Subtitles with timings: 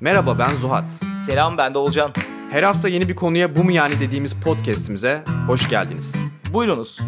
[0.00, 0.84] Merhaba ben Zuhat.
[1.22, 2.12] Selam ben de Olcan.
[2.50, 6.16] Her hafta yeni bir konuya bu mu yani dediğimiz podcast'imize hoş geldiniz.
[6.52, 6.98] Buyurunuz.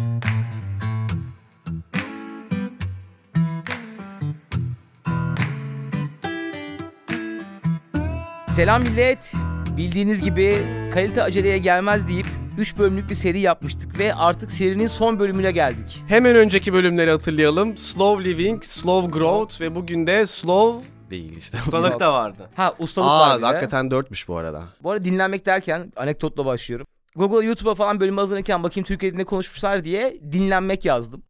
[8.49, 9.33] Selam millet.
[9.77, 10.57] Bildiğiniz gibi
[10.93, 12.25] kalite aceleye gelmez deyip
[12.57, 16.03] 3 bölümlük bir seri yapmıştık ve artık serinin son bölümüne geldik.
[16.07, 17.77] Hemen önceki bölümleri hatırlayalım.
[17.77, 21.57] Slow Living, Slow Growth ve bugün de Slow değil işte.
[21.65, 22.49] Ustalık da vardı.
[22.55, 23.45] Ha ustalık Aa var bir de.
[23.45, 24.63] hakikaten dörtmüş bu arada.
[24.83, 26.87] Bu arada dinlenmek derken anekdotla başlıyorum.
[27.15, 31.23] Google YouTube'a falan bölüm hazırlanırken bakayım Türkiye'de ne konuşmuşlar diye dinlenmek yazdım.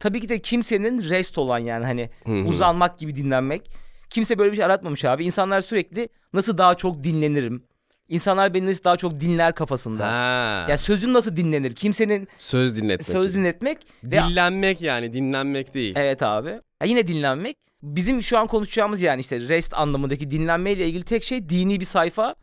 [0.00, 2.10] Tabii ki de kimsenin rest olan yani hani
[2.48, 3.70] uzanmak gibi dinlenmek.
[4.10, 5.24] Kimse böyle bir şey aratmamış abi.
[5.24, 7.64] İnsanlar sürekli nasıl daha çok dinlenirim.
[8.08, 10.06] İnsanlar beni nasıl daha çok dinler kafasında.
[10.06, 10.66] Ha.
[10.70, 11.72] Ya sözüm nasıl dinlenir?
[11.72, 13.06] Kimsenin söz dinletmek.
[13.06, 15.94] söz dinletmek ve Dillenmek yani dinlenmek değil.
[15.96, 16.60] Evet abi.
[16.78, 17.56] Ha, yine dinlenmek.
[17.82, 22.34] Bizim şu an konuşacağımız yani işte rest anlamındaki dinlenmeyle ilgili tek şey dini bir sayfa.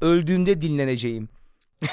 [0.00, 1.28] Öldüğümde dinleneceğim.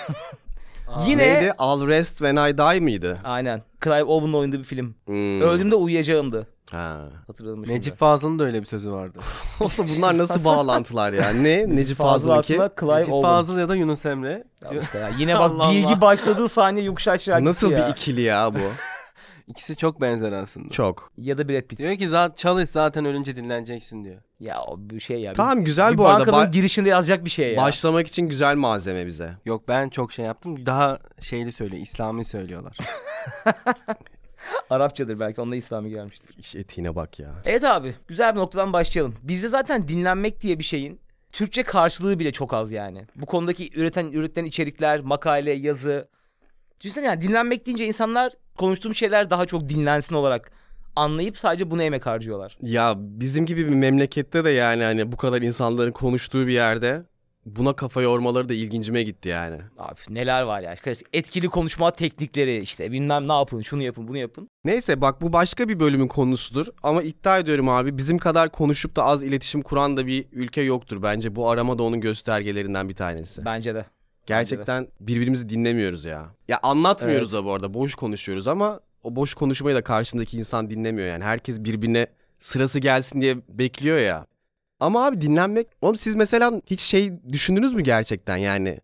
[1.08, 1.54] Yine Neydi?
[1.60, 3.20] I'll rest when I die mıydı?
[3.24, 3.62] aynen.
[3.84, 4.96] Clive Owen'ın oynadığı bir film.
[5.06, 5.42] Hmm.
[5.42, 6.48] Öldüğümde uyuyacağımdı.
[6.72, 7.10] Ha.
[7.28, 7.78] Hatırladım şimdi.
[7.78, 9.20] Necip Fazıl'ın da öyle bir sözü vardı.
[9.60, 11.30] Oğlum bunlar nasıl bağlantılar ya?
[11.30, 11.76] Ne?
[11.76, 12.30] Necip Fazıl?
[12.30, 13.22] Atla, Clive Necip Owen.
[13.30, 14.44] Fazıl ya da Yunus Emre.
[14.74, 15.10] Ya işte ya.
[15.20, 16.02] Yine bak Allah bilgi Allah.
[16.02, 17.88] başladığı saniye yokuş aşağı Nasıl gitti ya.
[17.88, 18.60] bir ikili ya bu?
[19.50, 20.70] İkisi çok benzer aslında.
[20.70, 21.12] Çok.
[21.18, 21.80] Ya da Brad Pitt.
[21.80, 24.22] Diyor ki zaten çalış zaten ölünce dinleneceksin diyor.
[24.40, 25.34] Ya o bir şey ya.
[25.34, 26.20] Tamam güzel bir bu arada.
[26.20, 27.62] bankanın Ba- girişinde yazacak bir şey ya.
[27.62, 29.34] başlamak için güzel malzeme bize.
[29.46, 30.66] Yok ben çok şey yaptım.
[30.66, 31.82] Daha şeyli söylüyor.
[31.84, 32.78] İslami söylüyorlar.
[34.70, 36.36] Arapçadır belki onda İslami gelmiştir.
[36.38, 37.30] İş etiğine bak ya.
[37.46, 39.16] Evet abi güzel bir noktadan başlayalım.
[39.24, 41.00] Bizde zaten dinlenmek diye bir şeyin
[41.32, 43.06] Türkçe karşılığı bile çok az yani.
[43.16, 46.08] Bu konudaki üreten üretilen içerikler, makale, yazı.
[46.82, 50.52] Düşünsene yani dinlenmek deyince insanlar konuştuğum şeyler daha çok dinlensin olarak
[50.96, 52.58] anlayıp sadece buna emek harcıyorlar.
[52.62, 57.04] Ya bizim gibi bir memlekette de yani hani bu kadar insanların konuştuğu bir yerde
[57.46, 59.58] buna kafa yormaları da ilgincime gitti yani.
[59.78, 60.76] Abi neler var ya.
[60.76, 64.50] Klasik Etkili konuşma teknikleri işte bilmem ne yapın, şunu yapın, bunu yapın.
[64.66, 69.04] Neyse bak bu başka bir bölümün konusudur ama iddia ediyorum abi bizim kadar konuşup da
[69.04, 71.36] az iletişim kuran da bir ülke yoktur bence.
[71.36, 73.46] Bu arama da onun göstergelerinden bir tanesi.
[73.46, 73.86] Bence de.
[74.26, 76.36] Gerçekten birbirimizi dinlemiyoruz ya.
[76.48, 77.44] Ya anlatmıyoruz Evet.
[77.44, 81.24] da bu arada boş konuşuyoruz ama o boş konuşmayı da karşındaki insan dinlemiyor yani.
[81.24, 82.08] Herkes birbirine
[82.40, 84.26] sırası gelsin diye bekliyor ya.
[84.80, 85.68] Ama abi dinlenmek...
[85.82, 88.80] Oğlum siz mesela hiç şey düşündünüz mü gerçekten yani?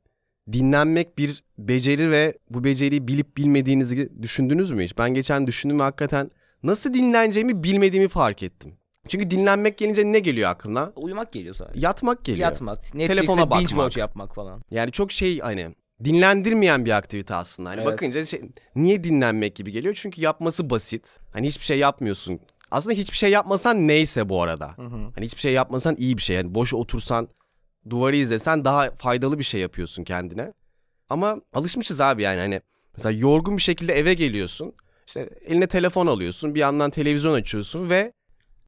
[0.51, 4.97] Dinlenmek bir beceri ve bu beceriyi bilip bilmediğinizi düşündünüz mü hiç?
[4.97, 6.31] Ben geçen düşündüm ve hakikaten
[6.63, 8.78] nasıl dinleneceğimi bilmediğimi fark ettim.
[9.07, 10.91] Çünkü dinlenmek gelince ne geliyor aklına?
[10.95, 11.79] Uyumak geliyor sadece.
[11.79, 12.47] Yatmak geliyor.
[12.49, 13.69] Yatmak, Netflix'te Telefona binge bakmak.
[13.69, 14.61] watch yapmak falan.
[14.71, 17.69] Yani çok şey hani dinlendirmeyen bir aktivite aslında.
[17.69, 17.94] Hani Evet.
[17.94, 18.41] bakınca şey,
[18.75, 19.94] niye dinlenmek gibi geliyor?
[19.97, 21.19] Çünkü yapması basit.
[21.33, 22.39] Hani hiçbir şey yapmıyorsun.
[22.71, 24.73] Aslında hiçbir şey yapmasan neyse bu arada.
[25.15, 26.35] Hani hiçbir şey yapmasan iyi bir şey.
[26.35, 27.27] Yani boş otursan,
[27.89, 30.53] duvarı izlesen daha faydalı bir şey yapıyorsun kendine.
[31.09, 32.61] Ama alışmışız abi yani hani
[32.97, 34.73] mesela yorgun bir şekilde eve geliyorsun.
[35.07, 38.13] İşte eline telefon alıyorsun, bir yandan televizyon açıyorsun ve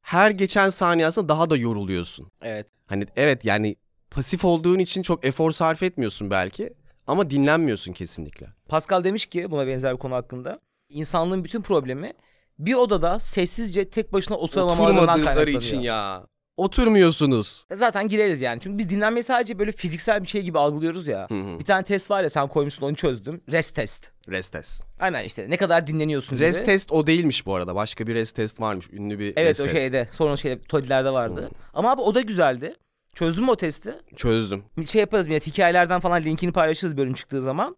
[0.07, 2.31] her geçen saniye aslında daha da yoruluyorsun.
[2.41, 2.67] Evet.
[2.85, 3.75] Hani evet yani
[4.11, 6.73] pasif olduğun için çok efor sarf etmiyorsun belki
[7.07, 8.47] ama dinlenmiyorsun kesinlikle.
[8.69, 10.59] Pascal demiş ki buna benzer bir konu hakkında.
[10.89, 12.13] İnsanlığın bütün problemi
[12.59, 15.61] bir odada sessizce tek başına oturamamalarından Oturmadıkları kaynaklanıyor.
[15.61, 16.27] için ya.
[16.57, 17.65] Oturmuyorsunuz.
[17.73, 18.59] Zaten gireriz yani.
[18.61, 21.27] Çünkü biz dinlenmeyi sadece böyle fiziksel bir şey gibi algılıyoruz ya.
[21.29, 21.59] Hı hı.
[21.59, 23.41] Bir tane test var ya sen koymuşsun onu çözdüm.
[23.51, 24.11] Rest test.
[24.29, 24.83] Rest test.
[24.99, 26.47] Aynen işte ne kadar dinleniyorsun gibi.
[26.47, 27.75] Rest test o değilmiş bu arada.
[27.75, 28.85] Başka bir rest test varmış.
[28.93, 29.77] Ünlü bir Evet rest o test.
[29.77, 30.07] şeyde.
[30.11, 31.49] Sonra o şeyde tuvalelerde vardı.
[31.73, 32.75] Ama abi o da güzeldi.
[33.15, 33.95] Çözdün mü o testi?
[34.15, 34.63] Çözdüm.
[34.77, 37.77] Bir şey yaparız millet hikayelerden falan linkini paylaşırız bölüm çıktığı zaman.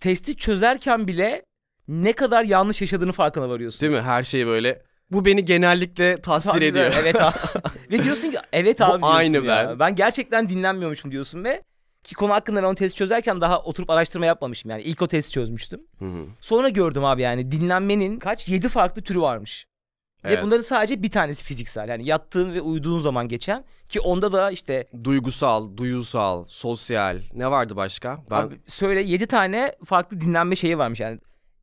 [0.00, 1.44] Testi çözerken bile
[1.88, 3.80] ne kadar yanlış yaşadığını farkına varıyorsun.
[3.80, 4.00] Değil mi?
[4.00, 4.82] Her şey böyle.
[5.10, 6.94] Bu beni genellikle tasvir Tabii ediyor.
[7.00, 7.36] Evet abi.
[7.90, 9.68] ve diyorsun ki evet abi diyorsun aynı ya.
[9.68, 9.78] ben.
[9.78, 11.62] Ben gerçekten dinlenmiyormuşum diyorsun ve
[12.04, 14.82] ki konu hakkında ben o testi çözerken daha oturup araştırma yapmamışım yani.
[14.82, 15.80] ilk o testi çözmüştüm.
[15.98, 16.26] Hı hı.
[16.40, 19.66] Sonra gördüm abi yani dinlenmenin kaç 7 farklı türü varmış.
[20.24, 20.38] Evet.
[20.38, 21.88] Ve bunların sadece bir tanesi fiziksel.
[21.88, 27.20] Yani yattığın ve uyuduğun zaman geçen ki onda da işte Duygusal, duyusal, sosyal.
[27.34, 28.18] Ne vardı başka?
[28.30, 31.20] Ben abi söyle 7 tane farklı dinlenme şeyi varmış yani.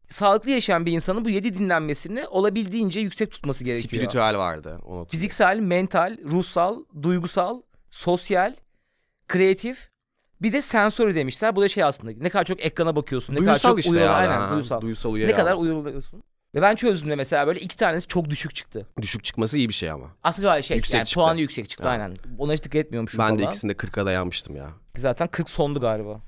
[0.09, 3.89] Sağlıklı yaşayan bir insanın bu 7 dinlenmesini olabildiğince yüksek tutması gerekiyor.
[3.89, 4.79] spiritüel vardı.
[4.85, 7.61] Onu Fiziksel, mental, ruhsal, duygusal,
[7.91, 8.55] sosyal,
[9.27, 9.89] kreatif
[10.41, 11.55] bir de sensori demişler.
[11.55, 13.35] Bu da şey aslında ne kadar çok ekrana bakıyorsun.
[13.35, 14.09] Ne kadar çok işte uyuyor-.
[14.09, 14.81] Aynen ha.
[14.81, 16.23] Duysal uyarı Ne kadar uyuluyorsun.
[16.55, 18.87] Ve ben çözdüğümde mesela böyle iki tanesi çok düşük çıktı.
[19.01, 20.07] Düşük çıkması iyi bir şey ama.
[20.23, 21.19] Aslında şey Yüksek yani çıktı.
[21.21, 21.93] puanı yüksek çıktı Ha.
[21.93, 22.13] aynen.
[22.37, 23.39] Ona hiç dikkat etmiyormuşum Ben falan.
[23.39, 24.69] de ikisinde 40'a dayanmıştım ya.
[24.97, 26.21] Zaten 40 sondu galiba.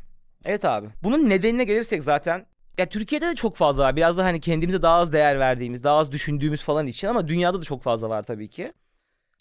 [0.46, 0.88] Evet abi.
[1.04, 2.46] Bunun nedenine gelirsek zaten
[2.78, 3.96] ya Türkiye'de de çok fazla var.
[3.96, 7.60] Biraz da hani kendimize daha az değer verdiğimiz, daha az düşündüğümüz falan için ama dünyada
[7.60, 8.74] da çok fazla var tabii ki.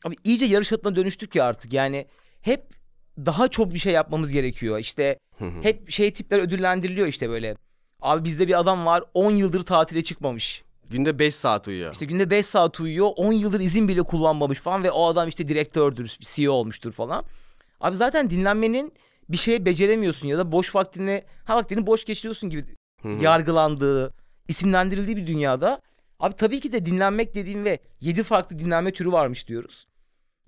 [0.04, 1.72] Abi iyice yarış atına dönüştük ya artık.
[1.72, 2.06] Yani
[2.40, 2.74] hep
[3.18, 4.78] daha çok bir şey yapmamız gerekiyor.
[4.78, 5.18] İşte
[5.62, 7.56] hep şey tipler ödüllendiriliyor işte böyle.
[8.00, 10.64] Abi bizde bir adam var 10 yıldır tatile çıkmamış.
[10.90, 11.92] Günde 5 saat uyuyor.
[11.92, 15.48] İşte günde 5 saat uyuyor 10 yıldır izin bile kullanmamış falan ve o adam işte
[15.48, 17.24] direktördür, CEO olmuştur falan.
[17.80, 18.92] Abi zaten dinlenmenin
[19.28, 22.64] bir şey beceremiyorsun ya da boş vaktini ha vaktini boş geçiriyorsun gibi
[23.04, 24.14] yargılandığı,
[24.48, 25.82] isimlendirildiği bir dünyada
[26.20, 29.86] abi tabii ki de dinlenmek dediğim ve 7 farklı dinlenme türü varmış diyoruz.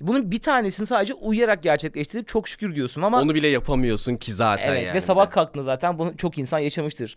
[0.01, 4.69] Bunun bir tanesini sadece uyuyarak gerçekleştirip çok şükür diyorsun ama Onu bile yapamıyorsun ki zaten
[4.69, 4.95] evet yani.
[4.95, 7.17] ve sabah kalktığında zaten bunu çok insan yaşamıştır.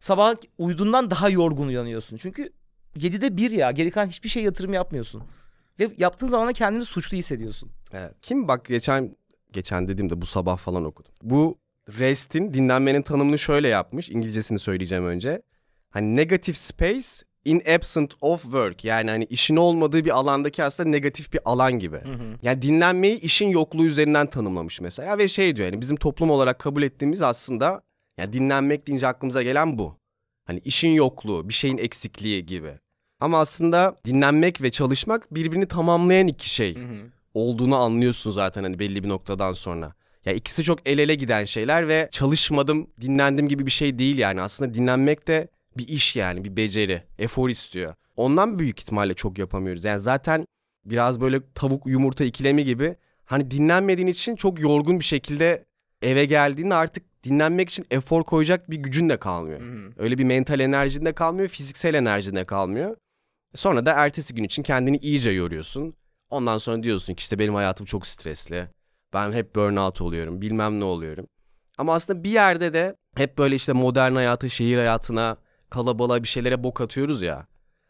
[0.00, 2.16] Sabah uyuduğundan daha yorgun uyanıyorsun.
[2.16, 2.52] Çünkü
[2.96, 5.22] 7'de 1 ya geri kalan hiçbir şey yatırım yapmıyorsun.
[5.80, 7.70] Ve yaptığın zaman da kendini suçlu hissediyorsun.
[7.92, 8.14] Evet.
[8.22, 9.16] Kim bak geçen
[9.52, 11.12] geçen dediğimde bu sabah falan okudum.
[11.22, 14.10] Bu rest'in dinlenmenin tanımını şöyle yapmış.
[14.10, 15.42] İngilizcesini söyleyeceğim önce.
[15.90, 17.06] Hani negative space
[17.44, 18.84] in absent of work.
[18.84, 22.00] Yani hani işin olmadığı bir alandaki aslında negatif bir alan gibi.
[22.42, 26.82] Yani dinlenmeyi işin yokluğu üzerinden tanımlamış mesela ve şey diyor yani bizim toplum olarak kabul
[26.82, 27.82] ettiğimiz aslında
[28.18, 29.96] yani dinlenmek deyince aklımıza gelen bu.
[30.44, 32.78] Hani işin yokluğu, bir şeyin eksikliği gibi.
[33.20, 36.78] Ama aslında dinlenmek ve çalışmak birbirini tamamlayan iki şey
[37.34, 39.94] olduğunu anlıyorsun zaten hani belli bir noktadan sonra.
[40.26, 44.40] Ya ikisi çok el ele giden şeyler ve çalışmadım, dinlendim gibi bir şey değil yani.
[44.40, 47.94] Aslında dinlenmek de bir iş yani, bir beceri, efor istiyor.
[48.16, 49.84] Ondan büyük ihtimalle çok yapamıyoruz.
[49.84, 50.46] Yani zaten
[50.84, 55.64] biraz böyle tavuk yumurta ikilemi gibi hani dinlenmediğin için çok yorgun bir şekilde
[56.02, 59.60] eve geldiğinde artık dinlenmek için efor koyacak bir gücün de kalmıyor.
[59.98, 62.96] Öyle bir mental enerjin de kalmıyor, fiziksel enerjin de kalmıyor.
[63.54, 65.94] Sonra da ertesi gün için kendini iyice yoruyorsun.
[66.30, 68.68] Ondan sonra diyorsun ki işte benim hayatım çok stresli.
[69.12, 71.26] Ben hep burnout oluyorum, bilmem ne oluyorum.
[71.78, 75.36] Ama aslında bir yerde de hep böyle işte modern hayatı, şehir hayatına,
[75.70, 77.46] kalabalığa bir şeylere bok atıyoruz ya.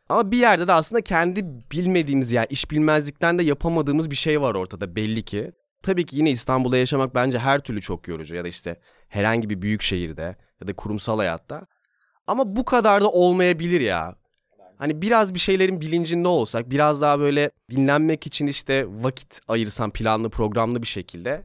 [0.09, 4.55] Ama bir yerde de aslında kendi bilmediğimiz yani iş bilmezlikten de yapamadığımız bir şey var
[4.55, 5.53] ortada belli ki.
[5.83, 9.63] Tabii ki yine İstanbul'da yaşamak bence her türlü çok yorucu ya da işte herhangi bir
[9.63, 11.67] büyük şehirde ya da kurumsal hayatta.
[12.27, 14.15] Ama bu kadar da olmayabilir ya.
[14.79, 20.31] Hani biraz bir şeylerin bilincinde olsak, biraz daha böyle dinlenmek için işte vakit ayırsam planlı
[20.31, 21.43] programlı bir şekilde.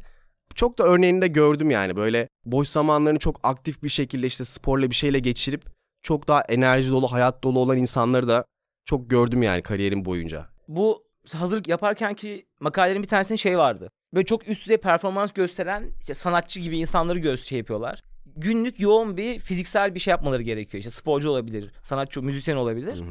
[0.55, 4.89] Çok da örneğini de gördüm yani böyle boş zamanlarını çok aktif bir şekilde işte sporla
[4.89, 5.65] bir şeyle geçirip
[6.01, 8.45] çok daha enerji dolu, hayat dolu olan insanları da
[8.85, 10.47] çok gördüm yani kariyerim boyunca.
[10.67, 11.03] Bu
[11.35, 13.89] hazırlık yaparken ki makalelerin bir tanesinde şey vardı.
[14.13, 18.03] Böyle çok üst düzey performans gösteren işte sanatçı gibi insanları göz şey yapıyorlar.
[18.41, 20.79] Günlük yoğun bir fiziksel bir şey yapmaları gerekiyor.
[20.79, 23.03] İşte sporcu olabilir, sanatçı, müzisyen olabilir.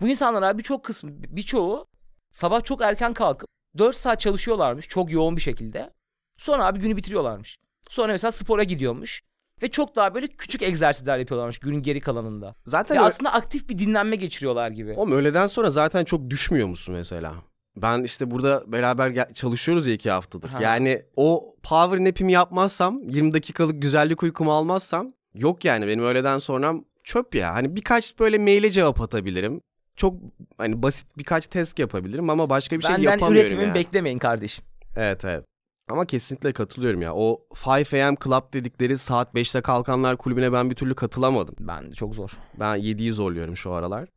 [0.00, 1.86] Bu insanlar abi birçok kısmı, birçoğu
[2.32, 5.90] sabah çok erken kalkıp 4 saat çalışıyorlarmış çok yoğun bir şekilde.
[6.38, 7.56] Sonra abi günü bitiriyorlarmış.
[7.90, 9.22] Sonra mesela spora gidiyormuş.
[9.62, 12.54] Ve çok daha böyle küçük egzersizler yapıyorlarmış günün geri kalanında.
[12.66, 14.92] Zaten ö- aslında aktif bir dinlenme geçiriyorlar gibi.
[14.92, 17.34] Oğlum öğleden sonra zaten çok düşmüyor musun mesela?
[17.76, 20.48] Ben işte burada beraber çalışıyoruz ya iki haftadır.
[20.48, 20.58] Ha.
[20.62, 26.74] Yani o power nap'imi yapmazsam, 20 dakikalık güzellik uykumu almazsam yok yani benim öğleden sonra
[27.04, 27.54] çöp ya.
[27.54, 29.60] Hani birkaç böyle maile cevap atabilirim.
[29.96, 30.14] Çok
[30.58, 33.74] hani basit birkaç test yapabilirim ama başka bir şey Benden yapamıyorum üretimimi ya.
[33.74, 34.64] beklemeyin kardeşim.
[34.96, 35.44] Evet evet.
[35.88, 37.14] Ama kesinlikle katılıyorum ya.
[37.14, 41.54] O 5 AM Club dedikleri saat 5'te kalkanlar kulübüne ben bir türlü katılamadım.
[41.60, 42.30] Ben çok zor.
[42.60, 44.08] Ben 7'yi zorluyorum şu aralar.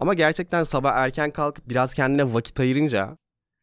[0.00, 3.16] Ama gerçekten sabah erken kalkıp biraz kendine vakit ayırınca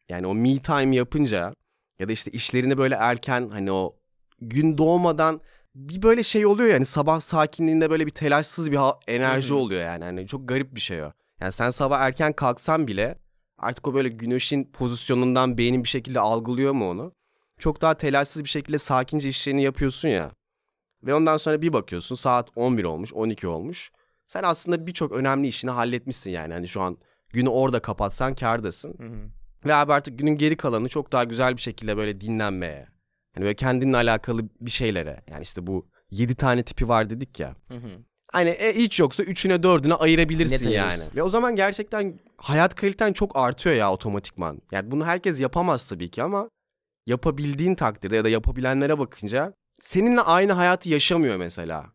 [0.08, 1.54] yani o me time yapınca
[1.98, 3.96] ya da işte işlerini böyle erken hani o
[4.40, 5.40] gün doğmadan
[5.74, 10.04] bir böyle şey oluyor yani sabah sakinliğinde böyle bir telaşsız bir enerji oluyor yani.
[10.04, 11.12] Hani çok garip bir şey o.
[11.40, 13.18] Yani sen sabah erken kalksan bile
[13.58, 17.12] artık o böyle güneşin pozisyonundan beynin bir şekilde algılıyor mu onu?
[17.58, 20.30] Çok daha telaşsız bir şekilde sakince işlerini yapıyorsun ya.
[21.02, 23.90] Ve ondan sonra bir bakıyorsun saat 11 olmuş, 12 olmuş.
[24.28, 26.52] Sen aslında birçok önemli işini halletmişsin yani.
[26.54, 28.94] Hani şu an günü orada kapatsan kârdasın.
[29.66, 32.88] Ve abi artık günün geri kalanı çok daha güzel bir şekilde böyle dinlenmeye.
[33.34, 35.22] Hani böyle kendinle alakalı bir şeylere.
[35.30, 37.56] Yani işte bu 7 tane tipi var dedik ya.
[38.32, 40.88] Hani e, hiç yoksa üçüne dördüne ayırabilirsin Net yani.
[40.88, 41.16] ayırırsın.
[41.16, 44.62] Ve o zaman gerçekten hayat kaliten çok artıyor ya otomatikman.
[44.72, 46.48] Yani bunu herkes yapamaz tabii ki ama
[47.06, 51.86] yapabildiğin takdirde ya da yapabilenlere bakınca seninle aynı hayatı yaşamıyor mesela.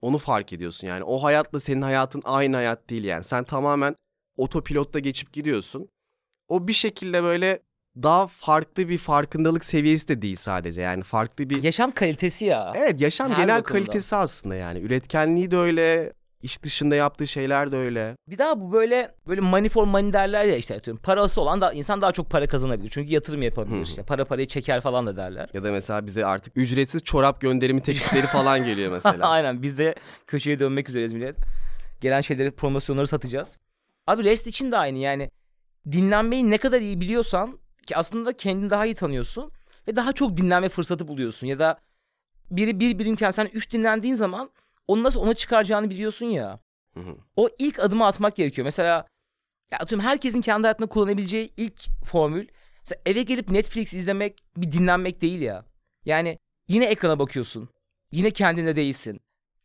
[0.00, 1.04] Onu fark ediyorsun yani.
[1.04, 3.24] O hayatla senin hayatın aynı hayat değil yani.
[3.24, 3.96] Sen tamamen
[4.36, 5.88] otopilotta geçip gidiyorsun.
[6.48, 7.62] O bir şekilde böyle
[8.02, 10.80] daha farklı bir farkındalık seviyesi de değil sadece.
[10.80, 12.72] Yani farklı bir Yaşam kalitesi ya.
[12.76, 13.84] Evet yaşam Her genel bakımdan.
[13.84, 14.78] kalitesi aslında yani.
[14.80, 18.16] Üretkenliği de öyle, iş dışında yaptığı şeyler de öyle.
[18.28, 21.02] Bir daha bu böyle böyle money for money derler ya işte atıyorum.
[21.02, 22.90] Parası olan da insan daha çok para kazanabilir.
[22.90, 24.02] Çünkü yatırım yapabilir işte.
[24.02, 25.50] Para parayı çeker falan da derler.
[25.54, 29.28] Ya da mesela bize artık ücretsiz çorap gönderimi teklifleri falan geliyor mesela.
[29.28, 29.94] Aynen biz de
[30.26, 31.36] köşeye dönmek üzereyiz millet.
[32.00, 33.58] Gelen şeyleri promosyonları satacağız.
[34.06, 35.30] Abi rest için de aynı yani.
[35.92, 39.52] Dinlenmeyi ne kadar iyi biliyorsan ki aslında kendini daha iyi tanıyorsun.
[39.88, 41.78] ve daha çok dinlenme fırsatı buluyorsun ya da
[42.50, 44.50] biri bir birimken sen üç dinlendiğin zaman
[44.88, 46.60] onu nasıl ona çıkaracağını biliyorsun ya.
[46.94, 47.16] Hı hı.
[47.36, 48.64] O ilk adımı atmak gerekiyor.
[48.64, 49.06] Mesela
[49.70, 52.48] ya atıyorum herkesin kendi hayatında kullanabileceği ilk formül
[52.80, 55.64] mesela eve gelip Netflix izlemek bir dinlenmek değil ya.
[56.04, 57.68] Yani yine ekrana bakıyorsun.
[58.12, 59.20] Yine kendinde değilsin.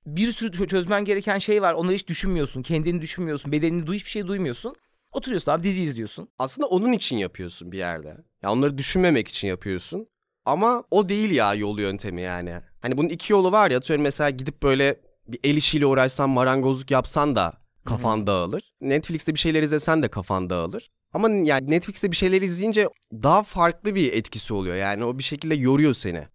[0.06, 1.74] Bir sürü çö- çözmen gereken şey var.
[1.74, 2.62] Onları hiç düşünmüyorsun.
[2.62, 3.52] Kendini düşünmüyorsun.
[3.52, 4.76] Bedenini duy hiçbir şey duymuyorsun.
[5.12, 6.30] Oturuyorsun abi dizi izliyorsun.
[6.40, 8.18] Aslında onun için yapıyorsun bir yerde.
[8.42, 10.08] Ya onları düşünmemek için yapıyorsun.
[10.46, 12.56] Ama o değil ya yolu yöntemi yani.
[12.82, 16.92] Hani bunun iki yolu var ya atıyorum mesela gidip böyle bir el işiyle uğraşsan marangozluk
[16.92, 17.52] yapsan da
[17.86, 18.62] kafan dağılır.
[18.82, 20.90] Netflix'te bir şeyler izlesen de kafan dağılır.
[21.14, 24.76] Ama yani Netflix'te bir şeyler izleyince daha farklı bir etkisi oluyor.
[24.76, 26.28] Yani o bir şekilde yoruyor seni.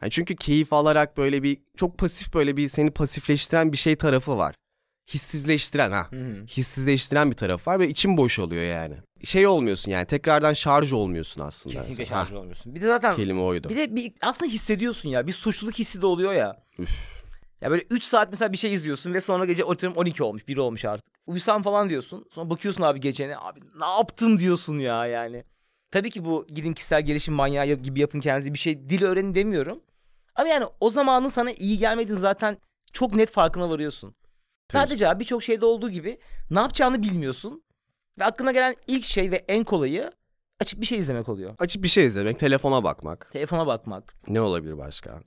[0.00, 4.36] Hani çünkü keyif alarak böyle bir çok pasif böyle bir seni pasifleştiren bir şey tarafı
[4.36, 4.54] var.
[5.14, 6.08] Hissizleştiren ha.
[6.48, 8.94] Hissizleştiren bir taraf var ve için boş oluyor yani.
[9.24, 11.74] Şey olmuyorsun yani tekrardan şarj olmuyorsun aslında.
[11.76, 12.74] Kesinlikle Ha, şarj olmuyorsun.
[12.74, 13.68] Bir de zaten Kelime oydu.
[13.68, 15.26] bir de bir aslında hissediyorsun ya.
[15.26, 16.62] Bir suçluluk hissi de oluyor ya.
[16.78, 16.90] Üf.
[17.62, 20.56] Ya böyle 3 saat mesela bir şey izliyorsun ve sonra gece atıyorum 12 olmuş, 1
[20.56, 21.06] olmuş artık.
[21.26, 22.26] Uyusam falan diyorsun.
[22.30, 23.38] Sonra bakıyorsun abi gecene.
[23.38, 25.44] Abi ne yaptım diyorsun ya yani.
[25.90, 29.80] Tabii ki bu gidin kişisel gelişim manyağı gibi yapın kendinize bir şey dil öğrenin demiyorum.
[30.34, 32.58] Ama yani o zamanın sana iyi gelmediğini zaten
[32.92, 34.14] çok net farkına varıyorsun.
[34.68, 34.82] Tabii.
[34.82, 36.18] Sadece abi birçok şeyde olduğu gibi
[36.50, 37.62] ne yapacağını bilmiyorsun.
[38.18, 40.12] Ve aklına gelen ilk şey ve en kolayı
[40.60, 41.54] açıp bir şey izlemek oluyor.
[41.58, 43.32] Açıp bir şey izlemek, telefona bakmak.
[43.32, 44.14] Telefona bakmak.
[44.28, 45.20] Ne olabilir başka?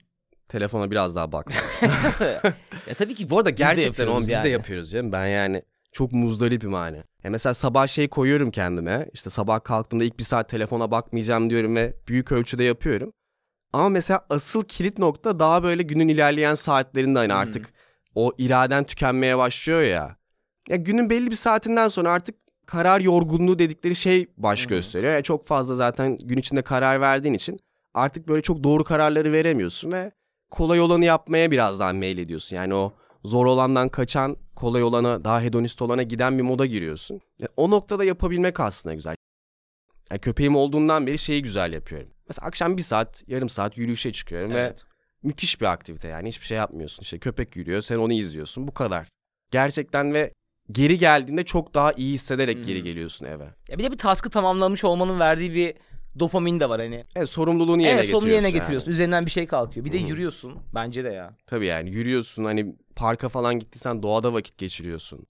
[0.48, 1.64] Telefona biraz daha bakmak.
[2.86, 4.44] ya tabii ki Bu arada gerçekten onu biz yani.
[4.44, 5.12] de yapıyoruz canım.
[5.12, 5.62] Ben yani
[5.92, 6.96] çok muzdaripim hani.
[6.96, 9.08] Ya mesela sabah şey koyuyorum kendime.
[9.12, 13.12] İşte sabah kalktığımda ilk bir saat telefona bakmayacağım diyorum ve büyük ölçüde yapıyorum.
[13.72, 17.38] Ama mesela asıl kilit nokta daha böyle günün ilerleyen saatlerinde hani Hmm.
[17.38, 17.68] artık
[18.14, 20.16] o iraden tükenmeye başlıyor ya.
[20.68, 22.34] Ya günün belli bir saatinden sonra artık
[22.66, 24.68] karar yorgunluğu dedikleri şey baş hı.
[24.68, 25.12] gösteriyor.
[25.12, 27.58] Yani çok fazla zaten gün içinde karar verdiğin için
[27.94, 30.12] artık böyle çok doğru kararları veremiyorsun ve
[30.50, 32.56] kolay olanı yapmaya birazdan meylediyorsun.
[32.56, 32.92] Yani o
[33.24, 37.20] zor olandan kaçan, kolay olana, daha hedonist olana giden bir moda giriyorsun.
[37.38, 39.14] Ya o noktada yapabilmek aslında güzel.
[40.10, 42.08] Yani köpeğim olduğundan beri şeyi güzel yapıyorum.
[42.28, 44.82] Mesela akşam bir saat, yarım saat yürüyüşe çıkıyorum ve Evet.
[45.22, 47.02] müthiş bir aktivite yani hiçbir şey yapmıyorsun.
[47.02, 48.68] İşte köpek yürüyor, sen onu izliyorsun.
[48.68, 49.08] Bu kadar.
[49.50, 50.32] Gerçekten ve
[50.72, 52.84] geri geldiğinde çok daha iyi hissederek geri Hmm.
[52.84, 53.44] geliyorsun eve.
[53.68, 55.74] Ya bir de bir task'ı tamamlamış olmanın verdiği bir
[56.20, 57.04] dopamin de var hani.
[57.16, 58.20] Evet sorumluluğunu yerine evet getiriyorsun.
[58.20, 58.54] sonunu yerine yani.
[58.58, 58.90] getiriyorsun.
[58.90, 59.86] Üzerinden bir şey kalkıyor.
[59.86, 60.06] Bir de Hı.
[60.06, 61.36] yürüyorsun bence de ya.
[61.46, 65.26] Tabii yani yürüyorsun hani parka falan gittiysen doğada vakit geçiriyorsun.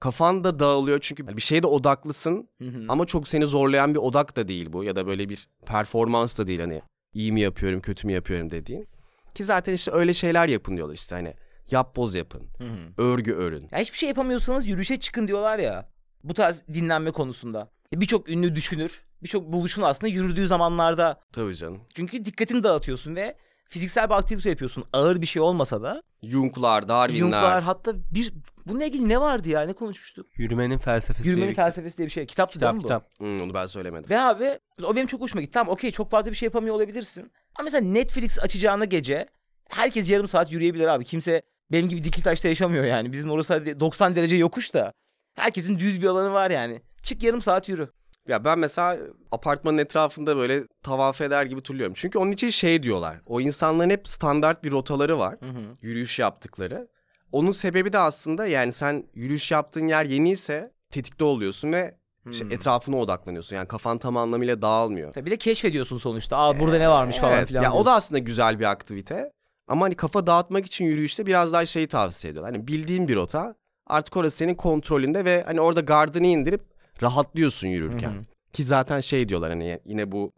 [0.00, 2.84] Kafan da dağılıyor çünkü bir şeyde odaklısın Hı hı.
[2.88, 6.46] ama çok seni zorlayan bir odak da değil bu ya da böyle bir performans da
[6.46, 6.82] değil hani
[7.14, 8.88] iyi mi yapıyorum kötü mü yapıyorum dediğin.
[9.34, 11.34] Ki zaten işte öyle şeyler yapın diyorlar işte hani
[11.70, 13.02] yap boz yapın, Hı hı.
[13.02, 13.68] örgü örün.
[13.72, 15.88] Ya hiçbir şey yapamıyorsanız yürüyüşe çıkın diyorlar ya.
[16.24, 17.70] Bu tarz dinlenme konusunda.
[17.94, 19.02] Birçok ünlü düşünür.
[19.22, 21.20] Birçok buluşun aslında yürüdüğü zamanlarda.
[21.32, 21.80] Tabii canım.
[21.94, 23.36] Çünkü dikkatini dağıtıyorsun ve
[23.68, 24.84] fiziksel bir aktivite yapıyorsun.
[24.92, 26.02] Ağır bir şey olmasa da.
[26.22, 27.18] Jung'lar, Darwin'ler.
[27.18, 28.32] Jung'lar hatta bir
[28.66, 30.26] bununla ilgili ne vardı ya ne konuşmuştuk?
[30.34, 32.26] Yürümenin felsefesi diye Yürümenin bir felsefesi diye bir şey.
[32.26, 32.82] Kitaptı değil kitap mi bu?
[32.82, 33.20] kitap.
[33.20, 34.10] Hmm, onu ben söylemedim.
[34.10, 35.52] Ve abi o benim çok hoşuma gitti.
[35.52, 37.32] Tamam okey çok fazla bir şey yapamıyor olabilirsin.
[37.58, 39.26] Ama mesela Netflix açacağına gece
[39.68, 41.04] herkes yarım saat yürüyebilir abi.
[41.04, 43.12] Kimse benim gibi dikili taşta yaşamıyor yani.
[43.12, 44.92] Bizim orası hadi 90 derece yokuş da.
[45.34, 46.82] Herkesin düz bir alanı var yani.
[47.02, 47.88] Çık yarım saat yürü.
[48.28, 48.98] Ya ben mesela
[49.32, 51.94] apartmanın etrafında böyle tavaf eder gibi turluyorum.
[51.96, 53.16] Çünkü onun için şey diyorlar.
[53.26, 55.36] O insanların hep standart bir rotaları var.
[55.82, 56.88] Yürüyüş yaptıkları.
[57.32, 61.94] Onun sebebi de aslında yani sen yürüyüş yaptığın yer yeniyse tetikte oluyorsun ve
[62.30, 62.52] işte Hmm.
[62.52, 63.56] etrafına odaklanıyorsun.
[63.56, 65.12] Yani kafan tam anlamıyla dağılmıyor.
[65.12, 66.36] Tabii bir de keşfediyorsun sonuçta.
[66.36, 67.62] Aa burada ne varmış falan Evet, filan.
[67.62, 69.32] Ya o da aslında güzel bir aktivite.
[69.68, 72.54] Ama hani kafa dağıtmak için yürüyüşte biraz daha şeyi tavsiye ediyorlar.
[72.54, 73.54] Hani bildiğin bir rota
[73.86, 76.62] artık orası senin kontrolünde ve hani orada gardını indirip
[77.02, 78.10] rahatlıyorsun yürürken.
[78.10, 78.24] Hı hı.
[78.52, 80.32] Ki zaten şey diyorlar hani yine bu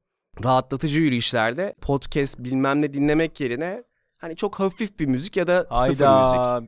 [0.44, 3.85] rahatlatıcı yürüyüşlerde podcast bilmem ne dinlemek yerine
[4.16, 6.00] hani çok hafif bir müzik ya da sıfır müzik.
[6.00, 6.62] Hayda.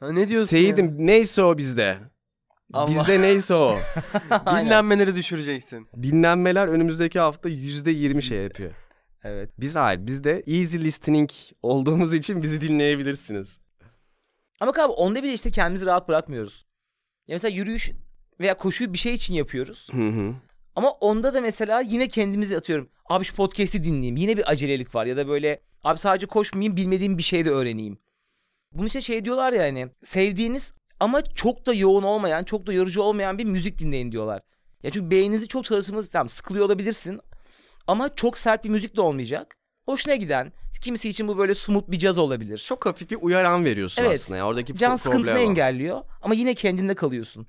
[0.00, 0.62] Ha, ne diyorsun ya?
[0.62, 1.98] Seydim neyse o bizde.
[2.72, 2.90] Allah.
[2.90, 3.78] Bizde neyse o.
[4.30, 5.88] Dinlenmeleri düşüreceksin.
[6.02, 8.72] Dinlenmeler önümüzdeki hafta yüzde yirmi şey yapıyor.
[9.24, 9.50] Evet.
[9.58, 11.30] Biz hayır bizde easy listening
[11.62, 13.58] olduğumuz için bizi dinleyebilirsiniz.
[14.60, 16.66] Ama abi onda bile işte kendimizi rahat bırakmıyoruz.
[17.26, 17.90] Ya mesela yürüyüş
[18.40, 19.88] veya koşuyu bir şey için yapıyoruz.
[19.92, 20.34] Hı hı.
[20.76, 22.88] Ama onda da mesela yine kendimizi atıyorum.
[23.08, 24.16] Abi şu podcast'i dinleyeyim.
[24.16, 27.98] Yine bir acelelik var ya da böyle abi sadece koşmayayım bilmediğim bir şey de öğreneyim.
[28.72, 33.02] Bunun işte şey diyorlar ya hani sevdiğiniz ama çok da yoğun olmayan, çok da yorucu
[33.02, 34.42] olmayan bir müzik dinleyin diyorlar.
[34.82, 37.20] Ya çünkü beyninizi çok çalıştırmanız tamam sıkılıyor olabilirsin
[37.86, 39.56] ama çok sert bir müzik de olmayacak.
[39.86, 40.52] Hoşuna giden,
[40.82, 42.58] kimisi için bu böyle smooth bir caz olabilir.
[42.58, 44.14] Çok hafif bir uyaran veriyorsun Evet.
[44.14, 44.38] aslında.
[44.38, 44.46] Ya.
[44.46, 45.38] Oradaki Can sıkıntını o.
[45.38, 47.46] engelliyor ama yine kendinde kalıyorsun.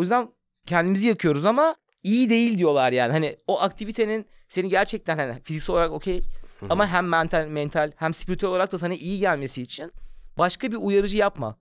[0.00, 0.28] O yüzden
[0.66, 3.12] kendimizi yakıyoruz ama iyi değil diyorlar yani.
[3.12, 6.22] Hani o aktivitenin seni gerçekten hani fiziksel olarak okey
[6.68, 9.92] ama hem mental mental hem spiritüel olarak da sana iyi gelmesi için
[10.38, 11.58] başka bir uyarıcı yapma.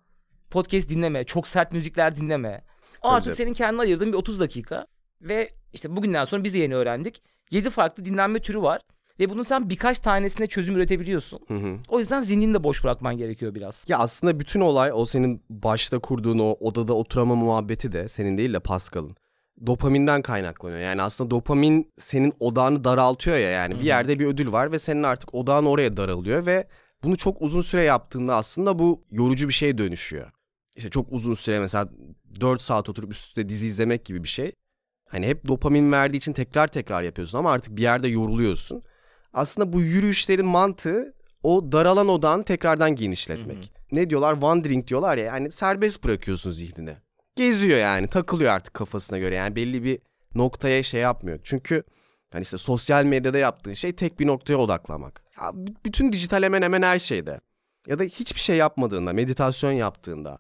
[0.50, 2.64] Podcast dinleme, çok sert müzikler dinleme.
[3.02, 3.38] O Tabii artık canım.
[3.38, 4.88] senin kendine ayırdığın bir 30 dakika
[5.22, 7.24] ve işte bugünden sonra biz de yeni öğrendik.
[7.52, 8.82] 7 farklı dinlenme türü var
[9.20, 11.40] ve bunun sen birkaç tanesine çözüm üretebiliyorsun.
[11.48, 11.76] Hı hı.
[11.88, 13.86] O yüzden zihnini de boş bırakman gerekiyor biraz.
[13.88, 18.54] Ya aslında bütün olay o senin başta kurduğun o odada oturama muhabbeti de senin değil
[18.54, 19.16] de Pascal'ın.
[19.66, 20.80] Dopaminden kaynaklanıyor.
[20.80, 23.80] Yani aslında dopamin senin odağını daraltıyor ya yani.
[23.80, 26.68] Bir yerde bir ödül var ve senin artık odağın oraya daralıyor ve
[27.04, 30.32] bunu çok uzun süre yaptığında aslında bu yorucu bir şeye dönüşüyor.
[30.76, 31.90] İşte çok uzun süre mesela
[32.42, 34.52] 4 saat oturup üst üste dizi izlemek gibi bir şey.
[35.10, 38.82] Hani hep dopamin verdiği için tekrar tekrar yapıyorsun ama artık bir yerde yoruluyorsun.
[39.34, 43.72] Aslında bu yürüyüşlerin mantığı o daralan odağını tekrardan genişletmek.
[43.92, 44.34] Ne diyorlar?
[44.34, 46.96] Wandering diyorlar ya yani serbest bırakıyorsun zihnini.
[47.36, 50.00] Geziyor yani takılıyor artık kafasına göre yani belli bir
[50.36, 51.40] noktaya şey yapmıyor.
[51.44, 51.84] Çünkü
[52.32, 55.24] hani işte sosyal medyada yaptığın şey tek bir noktaya odaklamak.
[55.42, 55.52] Ya
[55.86, 57.40] bütün dijital hemen hemen her şeyde.
[57.88, 60.40] Ya da hiçbir şey yapmadığında, meditasyon yaptığında.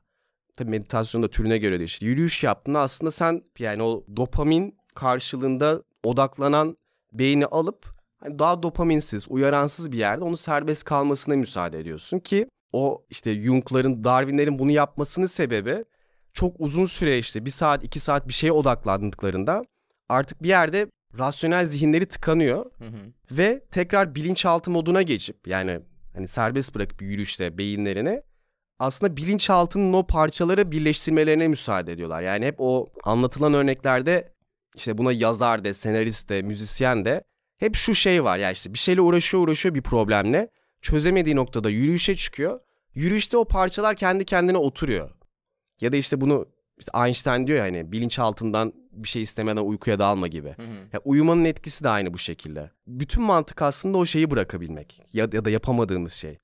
[0.58, 2.06] Tabii meditasyon da türüne göre değişir.
[2.06, 6.78] Yürüyüş yaptığında aslında sen yani o dopamin karşılığında odaklanan
[7.14, 13.06] beyni alıp hani daha dopaminsiz, uyaransız bir yerde onu serbest kalmasına müsaade ediyorsun ki o
[13.10, 15.86] işte Jung'ların, Darwin'lerin bunu yapmasının sebebi
[16.34, 19.64] çok uzun süre işte bir saat, iki saat bir şeye odaklandıklarında
[20.10, 20.88] artık bir yerde
[21.20, 22.72] rasyonel zihinleri tıkanıyor
[23.32, 25.80] ve tekrar bilinçaltı moduna geçip yani
[26.14, 28.22] hani serbest bırakıp yürüyüşte beyinlerini
[28.80, 32.22] aslında bilinçaltının o parçaları birleştirmelerine müsaade ediyorlar.
[32.22, 34.34] Yani hep o anlatılan örneklerde
[34.76, 37.24] işte buna yazar de, senarist de, müzisyen de
[37.60, 40.50] hep şu şey var ya işte bir şeyle uğraşıyor uğraşıyor bir problemle
[40.82, 42.60] çözemediği noktada yürüyüşe çıkıyor.
[42.94, 45.10] Yürüyüşte o parçalar kendi kendine oturuyor.
[45.82, 46.46] Ya da işte bunu
[46.80, 50.56] işte Einstein diyor ya hani bilinçaltından bir şey istemeden uykuya dalma gibi.
[50.94, 52.72] Ya uyumanın etkisi de aynı bu şekilde.
[52.88, 56.38] Bütün mantık aslında o şeyi bırakabilmek ya, ya da yapamadığımız şey.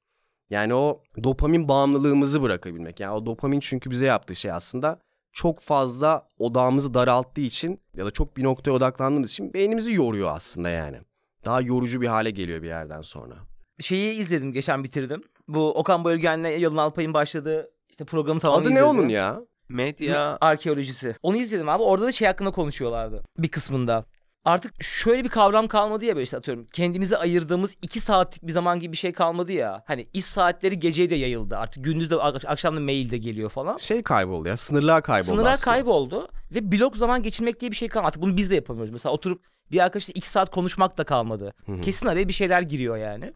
[0.49, 2.99] Yani o dopamin bağımlılığımızı bırakabilmek.
[2.99, 4.99] Yani o dopamin çünkü bize yaptığı şey aslında
[5.31, 10.69] çok fazla odağımızı daralttığı için ya da çok bir noktaya odaklandığımız için beynimizi yoruyor aslında
[10.69, 10.97] yani.
[11.45, 13.35] Daha yorucu bir hale geliyor bir yerden sonra.
[13.79, 15.23] Şeyi izledim geçen bitirdim.
[15.47, 18.87] Bu Okan Bayülgen'le Yalın Alpay'ın başladığı işte programı tamamını Adı ne izledim.
[18.99, 19.41] onun ya?
[19.69, 21.15] Medya Arkeolojisi.
[21.23, 21.83] Onu izledim abi.
[21.83, 23.23] Orada da şey hakkında konuşuyorlardı.
[23.37, 24.05] Bir kısmında.
[24.45, 26.65] Artık şöyle bir kavram kalmadı ya böyle işte atıyorum.
[26.73, 29.83] Kendimize ayırdığımız iki saatlik bir zaman gibi bir şey kalmadı ya.
[29.87, 31.57] Hani iş saatleri geceye de yayıldı.
[31.57, 33.77] Artık gündüz de ak- akşam da mail de geliyor falan.
[33.77, 35.75] Şey kayboldu ya sınırlar kayboldu Sınırlar aslında.
[35.75, 38.07] kayboldu ve blok zaman geçirmek diye bir şey kalmadı.
[38.07, 38.93] Artık bunu biz de yapamıyoruz.
[38.93, 41.53] Mesela oturup bir arkadaşla iki saat konuşmak da kalmadı.
[41.81, 43.33] Kesin araya bir şeyler giriyor yani.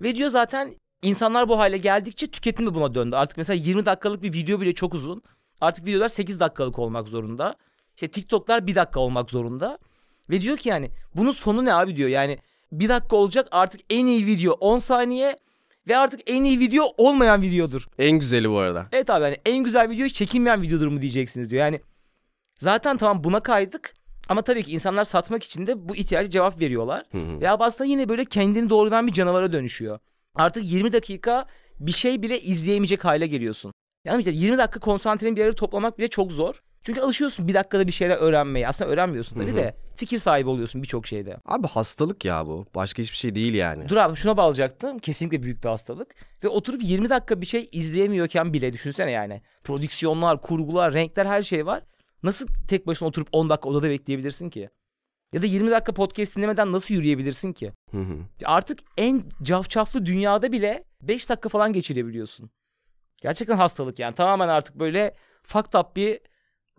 [0.00, 3.16] Ve diyor zaten insanlar bu hale geldikçe tüketim de buna döndü.
[3.16, 5.22] Artık mesela 20 dakikalık bir video bile çok uzun.
[5.60, 7.56] Artık videolar 8 dakikalık olmak zorunda.
[7.94, 9.78] İşte TikTok'lar 1 dakika olmak zorunda.
[10.30, 12.08] Ve diyor ki yani bunun sonu ne abi diyor.
[12.08, 12.38] Yani
[12.72, 15.36] 1 dakika olacak artık en iyi video 10 saniye
[15.88, 17.88] ve artık en iyi video olmayan videodur.
[17.98, 18.86] En güzeli bu arada.
[18.92, 21.64] Evet abi hani en güzel video hiç çekilmeyen videodur mu diyeceksiniz diyor.
[21.64, 21.80] Yani
[22.60, 23.94] zaten tamam buna kaydık
[24.28, 27.04] ama tabii ki insanlar satmak için de bu ihtiyacı cevap veriyorlar.
[27.14, 29.98] Ve abi aslında yine böyle kendini doğrudan bir canavara dönüşüyor.
[30.34, 31.46] Artık 20 dakika
[31.80, 33.72] bir şey bile izleyemeyecek hale geliyorsun.
[34.04, 36.62] Yani işte 20 dakika konsantreni bir araya toplamak bile çok zor.
[36.82, 38.68] Çünkü alışıyorsun bir dakikada bir şeyler öğrenmeye.
[38.68, 41.36] Aslında öğrenmiyorsun tabii de fikir sahibi oluyorsun birçok şeyde.
[41.44, 42.64] Abi hastalık ya bu.
[42.74, 43.88] Başka hiçbir şey değil yani.
[43.88, 44.98] Dur abi şuna bağlayacaktım.
[44.98, 46.14] Kesinlikle büyük bir hastalık.
[46.44, 49.42] Ve oturup 20 dakika bir şey izleyemiyorken bile düşünsene yani.
[49.64, 51.82] Prodüksiyonlar, kurgular, renkler her şey var.
[52.22, 54.68] Nasıl tek başına oturup 10 dakika odada bekleyebilirsin ki?
[55.32, 57.72] Ya da 20 dakika podcast dinlemeden nasıl yürüyebilirsin ki?
[57.90, 58.16] Hı hı.
[58.44, 62.50] Artık en cafcaflı dünyada bile 5 dakika falan geçirebiliyorsun.
[63.22, 64.14] Gerçekten hastalık yani.
[64.14, 66.20] Tamamen artık böyle fucked up bir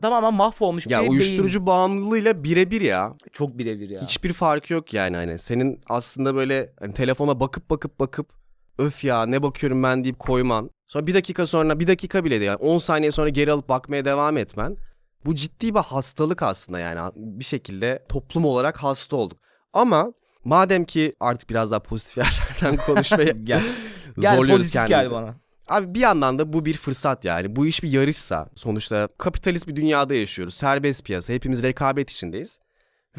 [0.02, 1.12] tamamen mahvolmuş Ya bir beyin.
[1.12, 3.16] uyuşturucu bağımlılığıyla birebir ya.
[3.32, 4.02] Çok birebir ya.
[4.02, 5.40] Hiçbir farkı yok yani hani.
[5.40, 8.30] Senin aslında böyle hani telefona bakıp bakıp bakıp
[8.78, 10.70] öf ya ne bakıyorum ben deyip koyman.
[10.88, 14.06] Sonra bir dakika sonra bir dakika bile değil yani 10 saniye sonra geri alıp bakmaya
[14.06, 14.78] devam etmen.
[15.26, 19.40] Bu ciddi bir hastalık aslında yani bir şekilde toplum olarak hasta olduk.
[19.74, 22.18] Ama madem ki artık biraz daha pozitif
[22.62, 23.64] yerlerden konuşmaya Gel.
[24.20, 25.10] Gel zorluyoruz kendimizi.
[25.10, 25.36] gel bana.
[25.68, 27.56] Abi bir yandan da bu bir fırsat yani.
[27.56, 30.54] Bu iş bir yarışsa sonuçta kapitalist bir dünyada yaşıyoruz.
[30.54, 31.34] Serbest piyasa.
[31.34, 32.60] Hepimiz rekabet içindeyiz.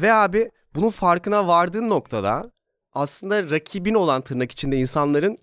[0.01, 2.51] Ve abi bunun farkına vardığın noktada
[2.93, 5.37] aslında rakibin olan tırnak içinde insanların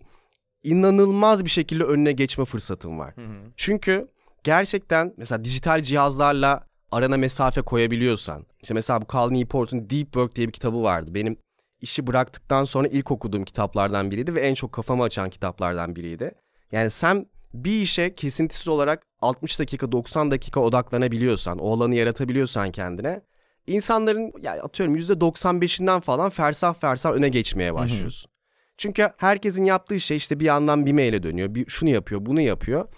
[0.62, 3.14] inanılmaz bir şekilde önüne geçme fırsatın var.
[3.56, 4.08] Çünkü
[4.48, 8.46] gerçekten mesela dijital cihazlarla arana mesafe koyabiliyorsan.
[8.62, 11.14] işte mesela bu Cal Newport'un Deep Work diye bir kitabı vardı.
[11.14, 11.36] Benim
[11.80, 16.32] işi bıraktıktan sonra ilk okuduğum kitaplardan biriydi ve en çok kafamı açan kitaplardan biriydi.
[16.72, 23.20] Yani sen bir işe kesintisiz olarak 60 dakika 90 dakika odaklanabiliyorsan, o alanı yaratabiliyorsan kendine
[23.66, 28.30] insanların ya atıyorum %95'inden falan fersah fersah öne geçmeye başlıyorsun.
[28.76, 31.54] Çünkü herkesin yaptığı şey işte bir yandan bir maile dönüyor.
[31.54, 32.88] Bir şunu yapıyor, bunu yapıyor.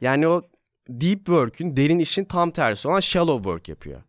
[0.00, 0.42] Yani o
[0.90, 4.02] deep work'ün, derin işin tam tersi olan shallow work yapıyor.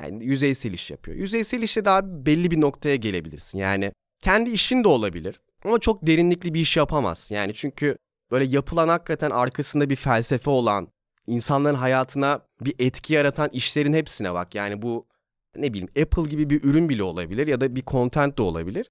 [0.00, 1.16] Yani yüzeysel iş yapıyor.
[1.16, 3.58] Yüzeysel işte daha belli bir noktaya gelebilirsin.
[3.58, 7.34] Yani kendi işin de olabilir ama çok derinlikli bir iş yapamazsın.
[7.34, 7.96] Yani çünkü
[8.30, 10.88] böyle yapılan hakikaten arkasında bir felsefe olan,
[11.26, 14.54] insanların hayatına bir etki yaratan işlerin hepsine bak.
[14.54, 15.06] Yani bu
[15.56, 18.90] ne bileyim Apple gibi bir ürün bile olabilir ya da bir content de olabilir.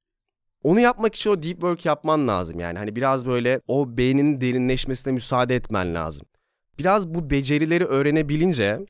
[0.63, 2.77] Onu yapmak için o deep work yapman lazım yani.
[2.77, 6.27] Hani biraz böyle o beyninin derinleşmesine müsaade etmen lazım.
[6.79, 8.85] Biraz bu becerileri öğrenebilince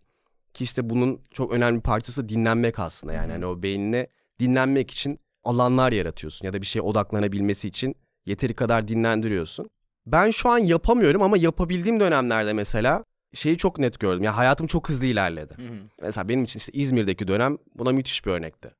[0.53, 3.31] ki işte bunun çok önemli parçası dinlenmek aslında yani.
[3.31, 4.07] Hani o beynine
[4.39, 7.95] dinlenmek için alanlar yaratıyorsun ya da bir şeye odaklanabilmesi için
[8.25, 9.69] yeteri kadar dinlendiriyorsun.
[10.05, 14.23] Ben şu an yapamıyorum ama yapabildiğim dönemlerde mesela şeyi çok net gördüm.
[14.23, 15.53] Ya hayatım çok hızlı ilerledi.
[16.01, 18.71] Mesela benim için işte İzmir'deki dönem buna müthiş bir örnekti.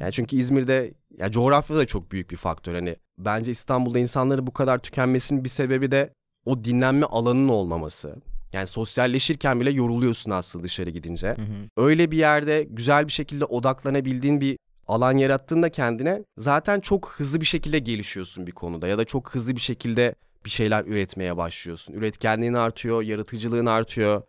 [0.00, 2.74] Yani çünkü İzmir'de ya coğrafya da çok büyük bir faktör.
[2.74, 6.12] Hani bence İstanbul'da insanları bu kadar tükenmesinin bir sebebi de
[6.44, 8.16] o dinlenme alanının olmaması.
[8.52, 11.36] Yani sosyalleşirken bile yoruluyorsun aslında dışarı gidince.
[11.76, 17.46] Öyle bir yerde güzel bir şekilde odaklanabildiğin bir alan yarattığında kendine zaten çok hızlı bir
[17.46, 21.94] şekilde gelişiyorsun bir konuda ya da çok hızlı bir şekilde bir şeyler üretmeye başlıyorsun.
[21.94, 24.22] Üretkenliğin artıyor, yaratıcılığın artıyor.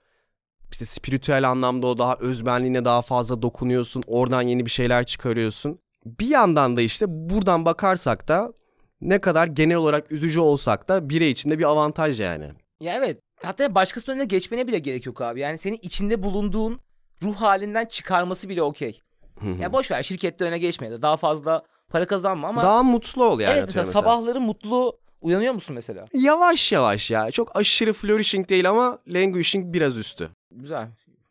[0.72, 4.04] İşte spiritüel anlamda o daha özbenliğine daha fazla dokunuyorsun.
[4.08, 5.80] Oradan yeni bir şeyler çıkarıyorsun.
[6.06, 8.54] Bir yandan da işte buradan bakarsak da
[9.02, 12.52] ne kadar genel olarak üzücü olsak da birey için de bir avantaj yani.
[12.82, 13.20] Ya evet.
[13.44, 15.40] Hatta başkasının önüne geçmene bile gerek yok abi.
[15.40, 16.80] Yani senin içinde bulunduğun
[17.24, 19.02] ruh halinden çıkarması bile okey.
[19.60, 23.40] Ya boş ver şirkette öne geçmeye de daha fazla para kazanma ama Daha mutlu ol
[23.40, 23.54] yani.
[23.54, 26.06] evet mesela atıyorum sabahları mutlu uyanıyor musun mesela?
[26.14, 27.32] Yavaş yavaş ya.
[27.32, 30.30] Çok aşırı flourishing değil ama languishing biraz üstü.
[30.52, 30.88] Güzel.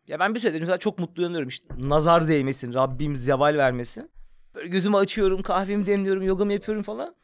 [0.07, 1.67] Ya ben bir süredir mesela çok mutlu uyanıyorum işte.
[1.79, 4.11] Nazar değmesin, Rabbim zeval vermesin.
[4.55, 7.15] Böyle gözümü açıyorum, kahvemi demliyorum, yogamı yapıyorum falan.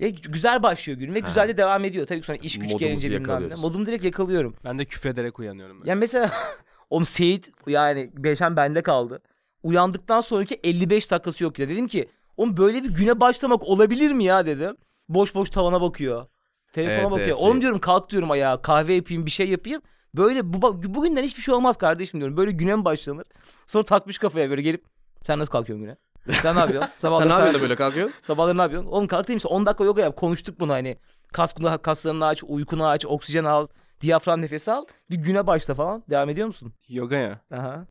[0.00, 2.06] Ya güzel başlıyor gün ve güzel de devam ediyor.
[2.06, 3.28] Tabii ki sonra iş güç Modumuzu gelince bilmem ne.
[3.32, 3.62] yakalıyoruz.
[3.64, 4.54] Modumu direkt yakalıyorum.
[4.64, 5.78] Ben de küfrederek uyanıyorum.
[5.80, 5.90] Böyle.
[5.90, 6.30] Ya mesela
[6.90, 9.22] o Seyit yani Beşen bende kaldı.
[9.62, 11.68] Uyandıktan sonraki 55 dakikası yok ya.
[11.68, 14.76] Dedim ki oğlum böyle bir güne başlamak olabilir mi ya dedim.
[15.08, 16.26] Boş boş tavana bakıyor.
[16.72, 17.28] Telefona Evet, bakıyor.
[17.28, 17.62] evet, oğlum Seyit.
[17.62, 19.82] diyorum kalk diyorum ayağa kahve yapayım bir şey yapayım.
[20.14, 22.36] Böyle bu, bugünden hiçbir şey olmaz kardeşim diyorum.
[22.36, 23.24] Böyle güne mi başlanır?
[23.66, 24.84] Sonra takmış kafaya böyle gelip
[25.26, 25.96] sen nasıl kalkıyorsun güne?
[26.42, 26.90] Sen ne yapıyorsun?
[26.98, 28.16] Sabahları Sen ne yapıyorsun da böyle kalkıyorsun?
[28.26, 28.88] Sabahları ne yapıyorsun?
[28.88, 30.16] Oğlum kalk dedim 10 dakika yoga yap.
[30.16, 30.98] Konuştuk bunu hani.
[31.32, 33.66] Kas, kaslarını aç, uykunu aç, oksijen al,
[34.00, 34.84] diyafram nefesi al.
[35.10, 36.04] Bir güne başla falan.
[36.10, 36.72] Devam ediyor musun?
[36.88, 37.40] Yoga ya.
[37.52, 37.86] Aha.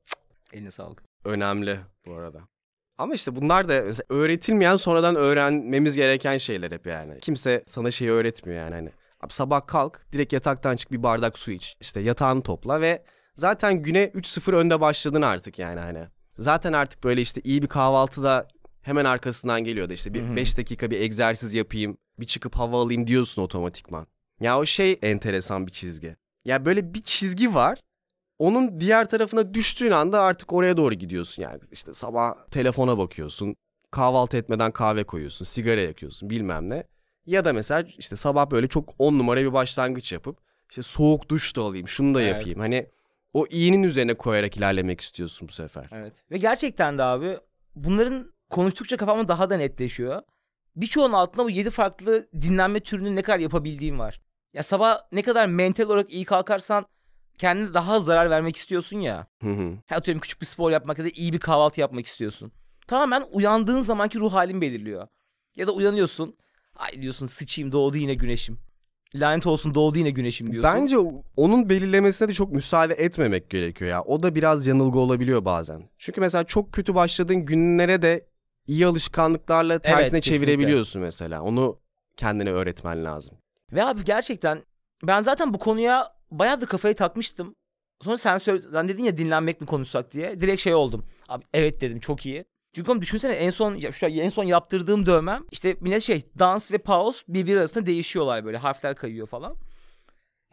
[0.53, 1.03] Eline sağlık.
[1.25, 2.39] Önemli bu arada.
[2.97, 7.19] Ama işte bunlar da öğretilmeyen sonradan öğrenmemiz gereken şeyler hep yani.
[7.19, 8.91] Kimse sana şeyi öğretmiyor yani hani.
[9.21, 11.77] Abi sabah kalk direkt yataktan çık bir bardak su iç.
[11.81, 13.03] İşte yatağını topla ve
[13.35, 16.07] zaten güne 3-0 önde başladın artık yani hani.
[16.39, 18.47] Zaten artık böyle işte iyi bir kahvaltıda
[18.81, 21.97] hemen arkasından geliyor da işte bir 5 dakika bir egzersiz yapayım.
[22.19, 24.07] Bir çıkıp hava alayım diyorsun otomatikman.
[24.39, 26.15] Ya o şey enteresan bir çizgi.
[26.45, 27.79] Ya böyle bir çizgi var
[28.39, 31.59] onun diğer tarafına düştüğün anda artık oraya doğru gidiyorsun yani.
[31.71, 33.55] İşte sabah telefona bakıyorsun,
[33.91, 36.83] kahvaltı etmeden kahve koyuyorsun, sigara yakıyorsun bilmem ne.
[37.25, 40.37] Ya da mesela işte sabah böyle çok on numara bir başlangıç yapıp
[40.69, 42.33] işte soğuk duş da alayım, şunu da Evet.
[42.33, 42.59] yapayım.
[42.59, 42.87] Hani
[43.33, 45.89] o iyinin üzerine koyarak ilerlemek istiyorsun bu sefer.
[45.91, 46.13] Evet.
[46.31, 47.37] Ve gerçekten de abi
[47.75, 50.21] bunların konuştukça kafamda daha da netleşiyor.
[50.75, 54.21] Birçoğunun altında bu 7 farklı dinlenme türünün ne kadar yapabildiğim var.
[54.53, 56.85] Ya sabah ne kadar mental olarak iyi kalkarsan
[57.37, 59.27] kendine daha az zarar vermek istiyorsun ya.
[59.41, 59.77] Hı hı.
[59.91, 62.51] Atıyorum küçük bir spor yapmak ya da iyi bir kahvaltı yapmak istiyorsun.
[62.87, 65.07] Tamamen uyandığın zamanki ruh halin belirliyor.
[65.55, 66.37] Ya da uyanıyorsun.
[66.75, 68.59] Ay diyorsun sıçayım doğdu yine güneşim.
[69.15, 70.73] Lanet olsun doğdu yine güneşim diyorsun.
[70.73, 70.97] Bence
[71.37, 74.01] onun belirlemesine de çok müsaade etmemek gerekiyor ya.
[74.01, 75.89] O da biraz yanılgı olabiliyor bazen.
[75.97, 78.27] Çünkü mesela çok kötü başladığın günlere de
[78.67, 80.45] iyi alışkanlıklarla tersine kesinlikle.
[80.45, 81.41] çevirebiliyorsun mesela.
[81.41, 81.79] Onu
[82.17, 83.37] kendine öğretmen lazım.
[83.73, 84.63] Ve abi gerçekten
[85.03, 87.55] ben zaten bu konuya bayağıdır kafayı takmıştım.
[88.01, 90.41] Sonra sen söyledin dedin ya dinlenmek mi konuşsak diye.
[90.41, 91.05] Direkt şey oldum.
[91.29, 92.45] Abi evet dedim çok iyi.
[92.73, 96.71] Çünkü oğlum düşünsene en son ya şu en son yaptırdığım dövmem işte millet şey dans
[96.71, 99.55] ve pause birbiri arasında değişiyorlar böyle harfler kayıyor falan.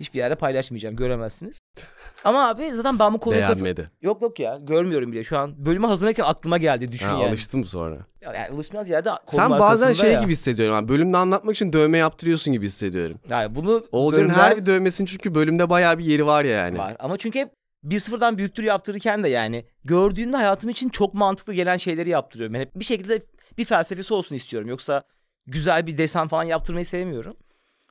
[0.00, 1.59] Hiçbir yerde paylaşmayacağım göremezsiniz.
[2.24, 3.85] Ama abi zaten ben bu konuyu Beğenmedi.
[4.02, 5.66] Yok yok ya görmüyorum bile şu an.
[5.66, 7.29] Bölüme hazırlanırken aklıma geldi düşün Ha, yani.
[7.29, 7.98] alıştın mı sonra?
[8.22, 10.20] Yani alışmaz yerde Sen bazen şey ya.
[10.20, 10.74] gibi hissediyorum.
[10.74, 13.18] Yani bölümde anlatmak için dövme yaptırıyorsun gibi hissediyorum.
[13.29, 16.79] Yani bunu Olcan'ın bölümler- her bir dövmesinin çünkü bölümde bayağı bir yeri var ya yani.
[16.79, 16.96] Var.
[16.98, 17.50] Ama çünkü hep
[17.87, 22.55] 1-0'dan büyüktür yaptırırken de yani gördüğümde hayatım için çok mantıklı gelen şeyleri yaptırıyorum.
[22.55, 23.22] Yani hep bir şekilde
[23.59, 24.68] bir felsefesi olsun istiyorum.
[24.68, 25.03] Yoksa
[25.46, 27.37] güzel bir desen falan yaptırmayı sevmiyorum.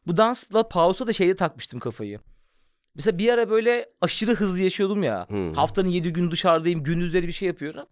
[0.08, 2.20] Bu dansla pausa da şeyde takmıştım kafayı.
[2.96, 5.30] Mesela bir ara böyle aşırı hızlı yaşıyordum ya.
[5.30, 5.54] Hmm.
[5.54, 7.86] Haftanın 7 gün dışarıdayım, gündüzleri bir şey yapıyorum.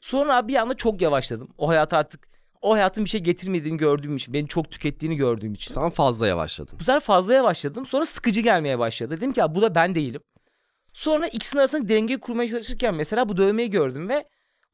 [0.00, 1.48] Sonra bir anda çok yavaşladım.
[1.58, 2.28] O hayata artık
[2.62, 5.74] o hayatın bir şey getirmediğini gördüğüm için, beni çok tükettiğini gördüğüm için.
[5.74, 6.78] Sen fazla yavaşladın.
[6.80, 7.86] Bu sefer fazla yavaşladım.
[7.86, 9.16] Sonra sıkıcı gelmeye başladı.
[9.16, 10.20] Dedim ki ya bu da ben değilim.
[10.98, 14.24] Sonra ikisinin arasında denge kurmaya çalışırken mesela bu dövmeyi gördüm ve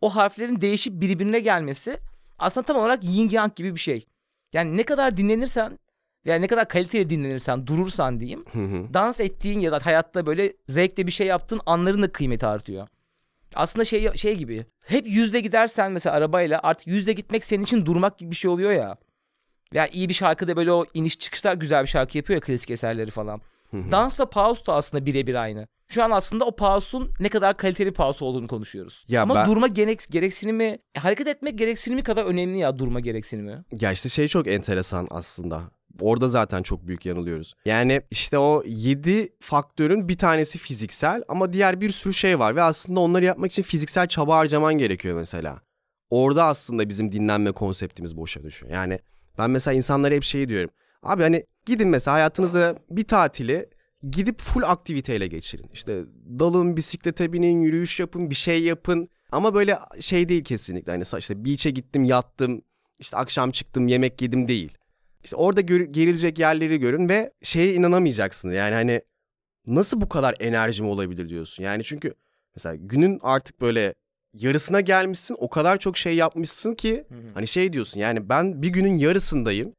[0.00, 1.98] o harflerin değişip birbirine gelmesi
[2.38, 4.06] aslında tam olarak yin yang gibi bir şey.
[4.52, 5.78] Yani ne kadar dinlenirsen
[6.24, 8.44] yani ne kadar kaliteli dinlenirsen, durursan diyeyim.
[8.52, 8.94] Hı hı.
[8.94, 12.88] Dans ettiğin ya da hayatta böyle zevkle bir şey yaptığın anların da kıymeti artıyor.
[13.54, 14.66] Aslında şey şey gibi.
[14.86, 18.72] Hep yüzde gidersen mesela arabayla artık yüzde gitmek senin için durmak gibi bir şey oluyor
[18.72, 18.96] ya.
[19.72, 23.10] Ya iyi bir şarkıda böyle o iniş çıkışlar güzel bir şarkı yapıyor ya klasik eserleri
[23.10, 23.40] falan.
[23.72, 25.66] Dansla pause da aslında birebir aynı.
[25.88, 29.04] Şu an aslında o pause'un ne kadar kaliteli pause olduğunu konuşuyoruz.
[29.08, 33.64] Ya Ama ben- durma gerek, gereksinimi, hareket etmek gereksinimi kadar önemli ya durma gereksinimi.
[33.80, 35.62] Ya işte şey çok enteresan aslında.
[36.00, 37.54] Orada zaten çok büyük yanılıyoruz.
[37.64, 42.62] Yani işte o 7 faktörün bir tanesi fiziksel ama diğer bir sürü şey var ve
[42.62, 45.60] aslında onları yapmak için fiziksel çaba harcaman gerekiyor mesela.
[46.10, 48.72] Orada aslında bizim dinlenme konseptimiz boşa düşüyor.
[48.72, 48.98] Yani
[49.38, 50.70] ben mesela insanlara hep şeyi diyorum.
[51.04, 53.68] Abi hani gidin mesela hayatınızda bir tatili
[54.10, 55.66] gidip full aktiviteyle geçirin.
[55.72, 56.02] İşte
[56.38, 59.08] dalın, bisiklete binin, yürüyüş yapın, bir şey yapın.
[59.32, 60.92] Ama böyle şey değil kesinlikle.
[60.92, 62.62] Hani işte beach'e gittim, yattım,
[62.98, 64.78] işte akşam çıktım, yemek yedim değil.
[65.24, 68.52] İşte orada gör- gerilecek yerleri görün ve şeye inanamayacaksın.
[68.52, 69.02] Yani hani
[69.66, 71.64] nasıl bu kadar enerjim olabilir diyorsun.
[71.64, 72.14] Yani çünkü
[72.56, 73.94] mesela günün artık böyle
[74.32, 75.36] yarısına gelmişsin.
[75.38, 78.00] O kadar çok şey yapmışsın ki hani şey diyorsun.
[78.00, 79.72] Yani ben bir günün yarısındayım.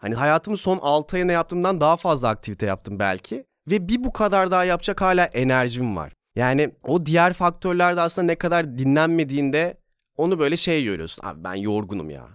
[0.00, 3.44] Hani hayatımın son 6 ayına yaptığımdan daha fazla aktivite yaptım belki.
[3.70, 6.12] Ve bir bu kadar daha yapacak hala enerjim var.
[6.36, 9.80] Yani o diğer faktörlerde aslında ne kadar dinlenmediğinde
[10.16, 11.26] onu böyle şey görüyorsun.
[11.26, 12.26] Abi ben yorgunum ya.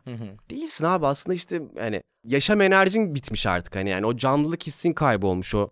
[0.49, 5.55] Değilsin abi aslında işte yani yaşam enerjin bitmiş artık hani yani o canlılık hissin kaybolmuş
[5.55, 5.69] o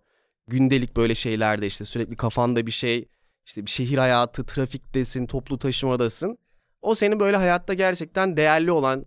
[0.48, 3.08] gündelik böyle şeylerde işte sürekli kafanda bir şey
[3.46, 6.38] işte bir şehir hayatı, trafiktesin, toplu taşımadasın.
[6.82, 9.04] O seni böyle hayatta gerçekten değerli olan,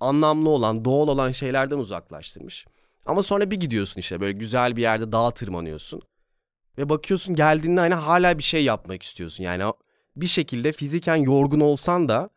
[0.00, 2.66] anlamlı olan, doğal olan şeylerden uzaklaştırmış.
[3.06, 6.02] Ama sonra bir gidiyorsun işte böyle güzel bir yerde dağa tırmanıyorsun.
[6.78, 9.44] Ve bakıyorsun geldiğinde hani hala bir şey yapmak istiyorsun.
[9.44, 9.72] Yani
[10.16, 12.30] bir şekilde fiziken yorgun olsan da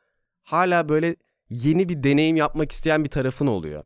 [0.44, 1.16] hala böyle
[1.50, 3.84] yeni bir deneyim yapmak isteyen bir tarafın oluyor.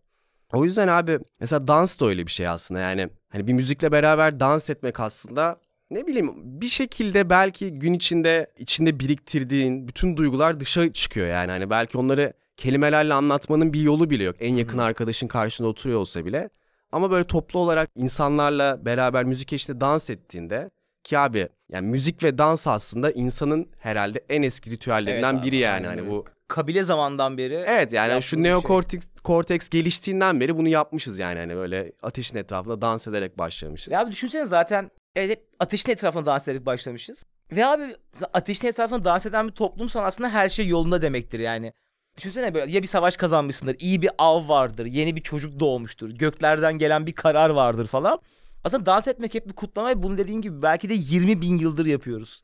[0.53, 4.39] O yüzden abi mesela dans da öyle bir şey aslında yani hani bir müzikle beraber
[4.39, 5.59] dans etmek aslında
[5.91, 11.69] ne bileyim bir şekilde belki gün içinde içinde biriktirdiğin bütün duygular dışa çıkıyor yani hani
[11.69, 14.35] belki onları kelimelerle anlatmanın bir yolu bile yok.
[14.39, 16.49] En yakın arkadaşın karşında oturuyor olsa bile
[16.91, 20.69] ama böyle toplu olarak insanlarla beraber müzik eşliğinde dans ettiğinde
[21.03, 25.55] ki abi yani müzik ve dans aslında insanın herhalde en eski ritüellerinden Evet abi, biri
[25.55, 27.63] yani hani bu Kabile zamandan beri.
[27.67, 28.51] Evet yani şu bir şey.
[28.51, 33.93] neokorteks korteks geliştiğinden beri bunu yapmışız yani hani böyle ateşin etrafında dans ederek başlamışız.
[33.93, 37.25] Ya abi düşünsene zaten evet hep ateşin etrafında dans ederek başlamışız.
[37.51, 37.95] Ve abi
[38.33, 41.73] ateşin etrafında dans eden bir toplumsan aslında her şey yolunda demektir yani.
[42.17, 46.77] Düşünsene böyle ya bir savaş kazanmışsındır, iyi bir av vardır, yeni bir çocuk doğmuştur, göklerden
[46.77, 48.19] gelen bir karar vardır falan.
[48.63, 51.85] Aslında dans etmek hep bir kutlama ve bunu dediğin gibi belki de 20 bin yıldır
[51.85, 52.41] yapıyoruz.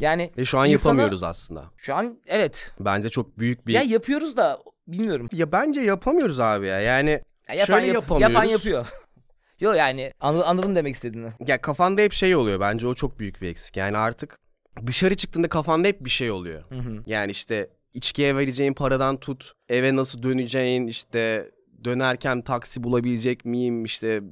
[0.00, 1.64] Yani Ve şu an insana- yapamıyoruz aslında.
[1.76, 2.70] Şu an evet.
[2.80, 3.72] Bence çok büyük bir...
[3.72, 5.28] Ya Ya, yapıyoruz da bilmiyorum.
[5.32, 7.10] bence yapamıyoruz abi ya yani...
[7.48, 8.34] Ya yapan, Şöyle yap- yapamıyoruz.
[8.34, 8.86] yapan yapıyor.
[9.60, 11.28] Yok yani anla- anladım demek istediğini.
[11.46, 13.76] Ya kafanda hep şey oluyor bence o çok büyük bir eksik.
[13.76, 14.38] Yani artık
[14.86, 16.64] dışarı çıktığında kafanda hep bir şey oluyor.
[16.68, 17.02] Hı hı.
[17.06, 21.50] Yani işte içkiye vereceğin paradan tut, eve nasıl döneceğin, işte
[21.84, 24.22] dönerken taksi bulabilecek miyim, işte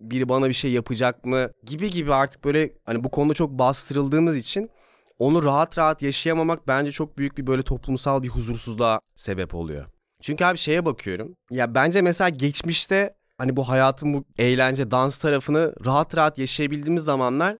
[0.00, 4.36] biri bana bir şey yapacak mı gibi gibi artık böyle hani bu konuda çok bastırıldığımız
[4.36, 4.70] için
[5.18, 9.86] onu rahat rahat yaşayamamak bence çok büyük bir böyle toplumsal bir huzursuzluğa sebep oluyor.
[10.22, 11.34] Çünkü abi şeye bakıyorum.
[11.50, 17.56] Ya bence mesela geçmişte hani bu hayatın bu eğlence, dans tarafını rahat rahat yaşayabildiğimiz zamanlar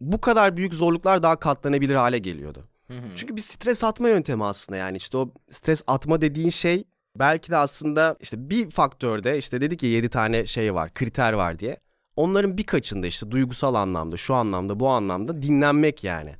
[0.00, 2.68] bu kadar büyük zorluklar daha katlanabilir hale geliyordu.
[3.14, 6.84] Çünkü bir stres atma yöntemi aslında yani işte o stres atma dediğin şey
[7.18, 11.58] belki de aslında işte bir faktörde işte dedik ya 7 tane şey var kriter var
[11.58, 11.76] diye.
[12.16, 16.34] Onların birkaçında işte duygusal anlamda şu anlamda bu anlamda dinlenmek yani.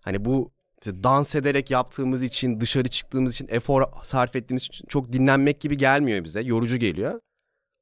[0.00, 0.50] Hani bu
[0.82, 5.76] işte dans ederek yaptığımız için dışarı çıktığımız için efor sarf ettiğimiz için çok dinlenmek gibi
[5.76, 7.20] gelmiyor bize yorucu geliyor.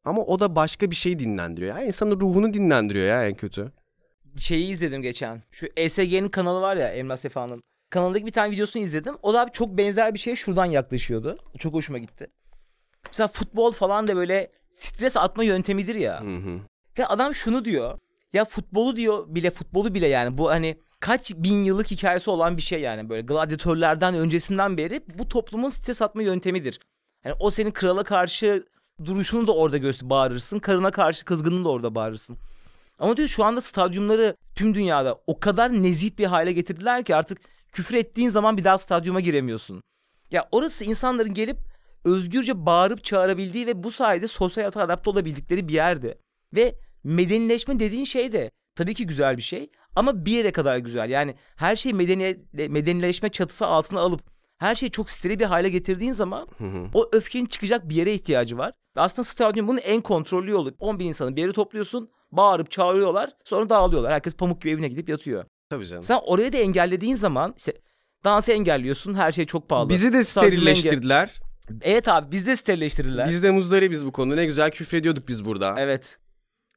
[0.05, 1.77] Ama o da başka bir şey dinlendiriyor.
[1.77, 3.73] Yani insanın ruhunu dinlendiriyor ya en kötü.
[4.37, 5.43] şeyi izledim geçen.
[5.51, 7.63] Şu ESG'nin kanalı var ya Emrah Sefa'nın.
[7.93, 9.15] Kanalındaki bir tane videosunu izledim.
[9.23, 11.39] O da abi çok benzer bir şeye şuradan yaklaşıyordu.
[11.59, 12.31] Çok hoşuma gitti.
[13.07, 16.21] Mesela futbol falan da böyle stres atma yöntemidir ya.
[16.21, 16.61] Hı hı.
[16.99, 17.99] Ve adam şunu diyor.
[18.33, 22.63] Ya futbolu diyor bile futbolu bile yani bu hani kaç bin yıllık hikayesi olan bir
[22.63, 26.81] şey yani böyle gladyatörlerden öncesinden beri bu toplumun stres atma yöntemidir.
[27.25, 28.67] Yani o senin krala karşı
[29.05, 30.59] duruşunu da orada göster bağırırsın.
[30.59, 32.39] Karına karşı kızgınını da orada bağırırsın.
[32.99, 37.52] Ama diyor şu anda stadyumları tüm dünyada o kadar nezih bir hale getirdiler ki artık
[37.73, 39.83] küfür ettiğin zaman bir daha stadyuma giremiyorsun.
[40.31, 41.57] Ya orası insanların gelip
[42.05, 46.19] özgürce bağırıp çağırabildiği ve bu sayede sosyal hayata adapte olabildikleri bir yerdi.
[46.55, 51.11] Ve medenileşme dediğin şey de tabii ki güzel bir şey ama bir yere kadar güzel.
[51.11, 54.21] Yani her şeyi medeni, medenileşme çatısı altına alıp
[54.59, 56.87] her şeyi çok steril bir hale getirdiğin zaman Hı hı.
[56.95, 58.73] o öfkenin çıkacak bir yere ihtiyacı var.
[58.97, 60.75] Ve aslında stadyum bunun en kontrollü yolu.
[60.79, 64.13] 10 bin insanı bir yere topluyorsun, bağırıp çağırıyorlar, sonra dağılıyorlar.
[64.13, 65.45] Herkes pamuk gibi evine gidip yatıyor.
[65.73, 66.03] Tabii canım.
[66.03, 67.73] Sen orayı da engellediğin zaman işte
[68.25, 69.89] dansı engelliyorsun, her şey çok pahalı.
[69.89, 71.23] Bizi de sterilleştirdiler.
[71.71, 73.29] engel- Evet abi biz de sterilleştirirler.
[73.29, 74.35] Biz de muzdaribiz bu konuda.
[74.35, 75.75] Ne güzel küfrediyorduk biz burada.
[75.79, 76.19] Evet.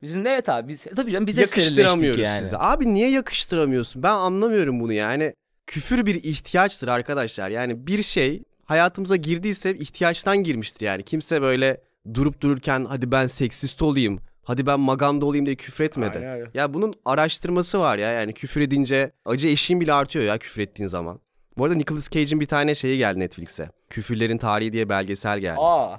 [0.02, 2.42] Bizim de evet abi biz tabii canım biz de sterilleştik Yakıştıramıyoruz yani.
[2.42, 2.58] size.
[2.58, 4.04] Abi niye yakıştıramıyorsun?
[4.04, 5.34] Ben anlamıyorum bunu yani.
[5.68, 7.50] Küfür bir ihtiyaçtır arkadaşlar.
[7.50, 11.04] Yani bir şey hayatımıza girdiyse ihtiyaçtan girmiştir yani.
[11.04, 11.82] Kimse böyle
[12.14, 16.18] durup dururken hadi ben seksist olayım, hadi ben maganda olayım diye küfür etmedi.
[16.18, 16.50] Aynen öyle.
[16.54, 20.88] Ya bunun araştırması var ya yani küfür edince acı eşiğin bile artıyor ya küfür ettiğin
[20.88, 21.20] zaman.
[21.58, 23.70] Bu arada Nicolas Cage'in bir tane şeyi geldi Netflix'e.
[23.90, 25.60] Küfürlerin Tarihi diye belgesel geldi.
[25.60, 25.98] Aa.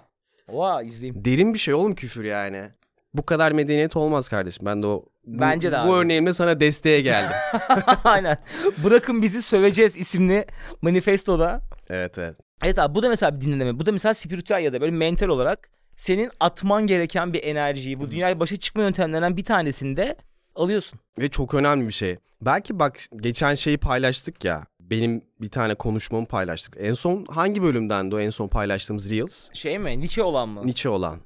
[0.49, 1.25] Oha izleyeyim.
[1.25, 2.71] Derin bir şey oğlum küfür yani.
[3.15, 4.67] Bu kadar medeniyet olmaz kardeşim.
[4.67, 7.37] Ben de o bu, Bence de bu örneğimle sana desteğe geldim.
[8.05, 8.37] Aynen.
[8.85, 10.45] Bırakın bizi söveceğiz isimli
[10.83, 11.61] manifestoda.
[11.91, 12.37] evet evet.
[12.63, 13.79] Evet abi bu da mesela bir dinleme.
[13.79, 18.11] Bu da mesela spiritüel ya da böyle mental olarak senin atman gereken bir enerjiyi bu
[18.11, 20.17] dünyaya başa çıkma yöntemlerinden bir tanesinde
[20.55, 21.01] alıyorsun.
[21.19, 22.17] Ve çok önemli bir şey.
[22.43, 24.67] Belki bak geçen şeyi paylaştık ya.
[24.81, 26.77] Benim bir tane konuşmamı paylaştık.
[26.81, 29.49] En son hangi bölümdendi o en son paylaştığımız Reels?
[29.53, 30.01] Şey mi?
[30.01, 30.67] Nietzsche olan mı?
[30.67, 31.21] Nietzsche olan.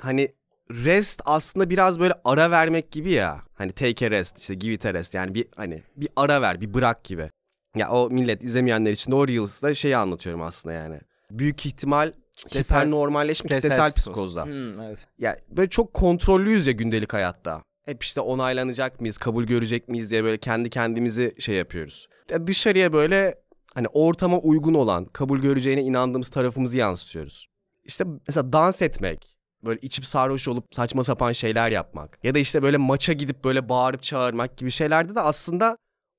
[0.00, 0.28] Hani
[0.70, 3.42] rest aslında biraz böyle ara vermek gibi ya.
[3.54, 6.60] Hani take a rest işte give it a rest yani bir hani bir ara ver
[6.60, 7.30] bir bırak gibi.
[7.76, 11.00] Ya o millet izlemeyenler için de o Reels'da şeyi anlatıyorum aslında yani.
[11.30, 14.04] Büyük ihtimal Kitlesel- hipernormalleşme kitlesel kitlesel psikoz.
[14.04, 14.44] psikozda.
[14.44, 15.06] Hmm, evet.
[15.18, 17.62] Ya böyle çok kontrollüyüz ya gündelik hayatta.
[17.84, 22.08] Hep işte onaylanacak mıyız, kabul görecek miyiz diye böyle kendi kendimizi şey yapıyoruz.
[22.30, 23.34] Ya dışarıya böyle
[23.74, 27.46] hani ortama uygun olan, kabul göreceğine inandığımız tarafımızı yansıtıyoruz.
[27.84, 32.62] İşte mesela dans etmek, böyle içip sarhoş olup saçma sapan şeyler yapmak ya da işte
[32.62, 35.76] böyle maça gidip böyle bağırıp çağırmak gibi şeylerde de aslında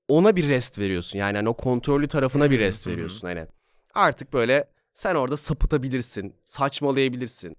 [0.07, 1.19] ona bir rest veriyorsun.
[1.19, 3.47] Yani hani o kontrollü tarafına bir hı, rest veriyorsun hani.
[3.93, 4.67] Artık böyle
[5.01, 7.57] sen orada sapıtabilirsin, saçmalayabilirsin.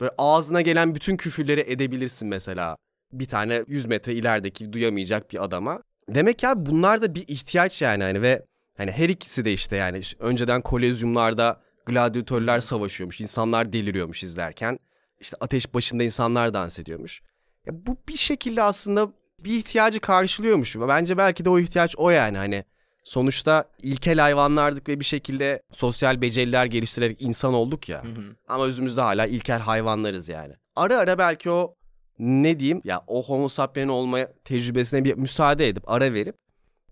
[0.00, 2.76] Böyle ağzına gelen bütün küfürleri edebilirsin mesela.
[3.12, 5.82] Bir tane 100 metre ilerideki duyamayacak bir adama.
[6.08, 8.44] Demek ya bunlar da bir ihtiyaç yani hani ve
[8.76, 14.78] hani her ikisi de işte yani önceden kolezyumlarda gladyatörler savaşıyormuş, insanlar deliriyormuş izlerken.
[15.20, 17.22] İşte ateş başında insanlar dans ediyormuş.
[17.66, 20.76] Ya bu bir şekilde aslında bir ihtiyacı karşılıyormuş.
[20.76, 22.64] Bence belki de o ihtiyaç o yani hani.
[23.04, 28.04] Sonuçta ilkel hayvanlardık ve bir şekilde sosyal beceriler geliştirerek insan olduk ya.
[28.04, 28.36] Hı hı.
[28.48, 30.52] Ama özümüzde hala ilkel hayvanlarız yani.
[30.76, 31.74] Ara ara belki o
[32.18, 36.36] ne diyeyim ya o homo sapien olma tecrübesine bir müsaade edip ara verip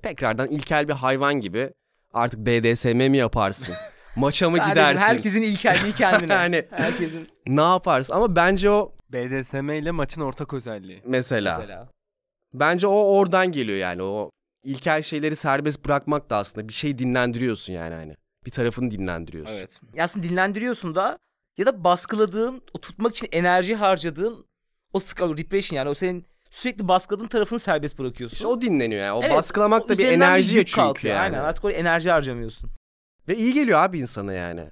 [0.02, 1.72] tekrardan ilkel bir hayvan gibi
[2.12, 3.74] artık BDSM mi yaparsın?
[4.16, 5.02] Maça mı Kardeşim, gidersin?
[5.02, 6.32] Herkesin ilkelliği kendine.
[6.40, 8.14] Yani- Herkesin Ne yaparsın?
[8.14, 11.02] Ama bence o BDSM ile maçın ortak özelliği.
[11.06, 11.88] mesela, mesela.
[12.54, 14.30] bence o oradan geliyor yani o
[14.62, 18.16] ilkel şeyleri serbest bırakmak da aslında bir şey dinlendiriyorsun yani hani.
[18.46, 19.54] Bir tarafını dinlendiriyorsun.
[19.54, 19.80] Evet.
[19.94, 21.18] Ya Aslında dinlendiriyorsun da
[21.58, 24.46] ya da baskıladığın, o tutmak için enerji harcadığın
[24.92, 28.36] o repression yani o senin sürekli baskıladığın tarafını serbest bırakıyorsun.
[28.36, 29.12] İşte o dinleniyor yani.
[29.12, 31.14] O Evet, baskılamak da bir enerji yük çünkü kalkıyor.
[31.14, 31.24] yani.
[31.24, 32.70] Aynen artık oraya enerji harcamıyorsun.
[33.28, 34.70] Ve iyi geliyor abi insana yani.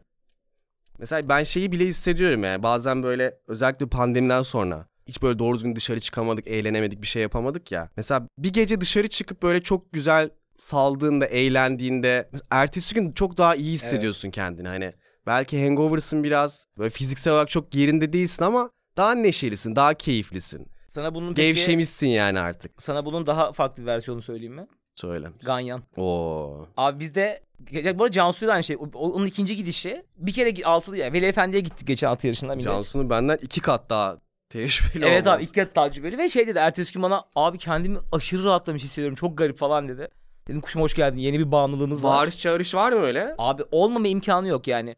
[0.98, 2.62] Mesela ben şeyi bile hissediyorum yani.
[2.62, 7.72] Bazen böyle özellikle pandemiden sonra hiç böyle doğru düzgün dışarı çıkamadık, eğlenemedik, bir şey yapamadık
[7.72, 7.90] ya.
[7.96, 13.72] Mesela bir gece dışarı çıkıp böyle çok güzel saldığında, eğlendiğinde ertesi gün çok daha iyi
[13.72, 14.68] hissediyorsun kendini.
[14.68, 14.92] Hani
[15.26, 16.66] belki hangover'sın biraz.
[16.78, 20.66] Böyle fiziksel olarak çok yerinde değilsin ama daha neşelisin, daha keyiflisin.
[20.88, 22.82] Sana bunun peki, Gevşemişsin yani artık.
[22.82, 24.66] sana bunun daha farklı bir versiyonu söyleyeyim mi?
[24.94, 25.28] Söyle.
[25.42, 25.82] Ganyan.
[25.96, 26.66] Oo.
[26.76, 27.40] Abi bizde
[27.72, 28.76] bu arada Cansu'yu da aynı şey.
[28.94, 32.60] Onun ikinci gidişi bir kere altılı ya Veli Efendi'ye gittik geçen altı yarışında.
[32.60, 34.18] Cansu'nun benden iki kat daha
[34.48, 35.30] tecrübeli Evet olması.
[35.36, 39.14] abi ilk kez tecrübeli ve şey dedi ertesi gün bana abi kendimi aşırı rahatlamış hissediyorum
[39.16, 40.08] çok garip falan dedi.
[40.48, 42.16] Dedim kuşum hoş geldin yeni bir bağımlılığımız var.
[42.16, 43.34] Bağırış çağırış var mı öyle?
[43.38, 44.96] Abi olmama imkanı yok yani.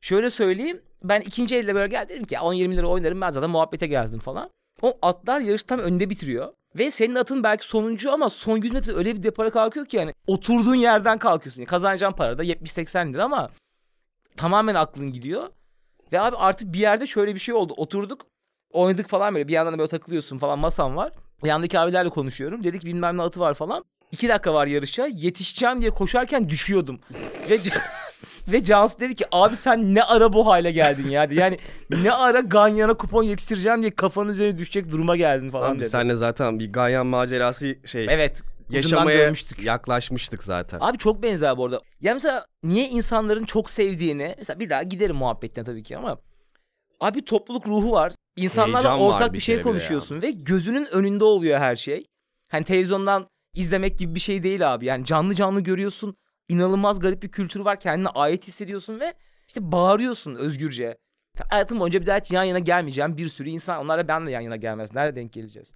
[0.00, 3.86] Şöyle söyleyeyim ben ikinci elde böyle gel dedim ki 10-20 lira oynarım ben zaten muhabbete
[3.86, 4.50] geldim falan.
[4.82, 6.52] O atlar yarış tam önde bitiriyor.
[6.78, 10.14] Ve senin atın belki sonuncu ama son 100 metre öyle bir depara kalkıyor ki yani
[10.26, 11.60] oturduğun yerden kalkıyorsun.
[11.60, 13.50] Yani kazanacağın para da 70-80 lira ama
[14.36, 15.48] tamamen aklın gidiyor.
[16.12, 17.74] Ve abi artık bir yerde şöyle bir şey oldu.
[17.76, 18.26] Oturduk
[18.72, 21.12] oynadık falan böyle bir yandan da böyle takılıyorsun falan masam var.
[21.44, 22.64] Yandaki abilerle konuşuyorum.
[22.64, 23.84] Dedik bilmem ne atı var falan.
[24.12, 25.06] İki dakika var yarışa.
[25.06, 27.00] Yetişeceğim diye koşarken düşüyordum.
[27.50, 27.58] ve
[28.52, 31.28] ve Cansu dedi ki abi sen ne ara bu hale geldin ya.
[31.30, 31.58] Yani
[31.90, 35.88] ne ara Ganyan'a kupon yetiştireceğim diye kafanın üzerine düşecek duruma geldin falan Abi dedi.
[35.88, 38.42] senle zaten bir Ganyan macerası şey Evet.
[38.70, 39.62] Yaşamaya görmüştük.
[39.62, 40.78] yaklaşmıştık zaten.
[40.80, 41.80] Abi çok benzer bu arada.
[42.00, 46.18] Ya mesela niye insanların çok sevdiğini mesela bir daha giderim muhabbetine tabii ki ama
[47.00, 48.12] abi topluluk ruhu var.
[48.44, 52.04] İnsanlarla Heyecan var ortak bir bir şey kere konuşuyorsun ve gözünün önünde oluyor her şey.
[52.48, 54.86] Hani televizyondan izlemek gibi bir şey değil abi.
[54.86, 56.16] Yani canlı canlı görüyorsun.
[56.48, 57.80] İnanılmaz garip bir kültür var.
[57.80, 59.14] Kendine ait hissediyorsun ve
[59.48, 60.96] işte bağırıyorsun özgürce.
[61.48, 63.84] Hayatım boyunca bir daha hiç yan yana gelmeyeceğim bir sürü insan.
[63.84, 64.94] Onlarla ben de yan yana gelmez.
[64.94, 65.72] Nerede denk geleceğiz?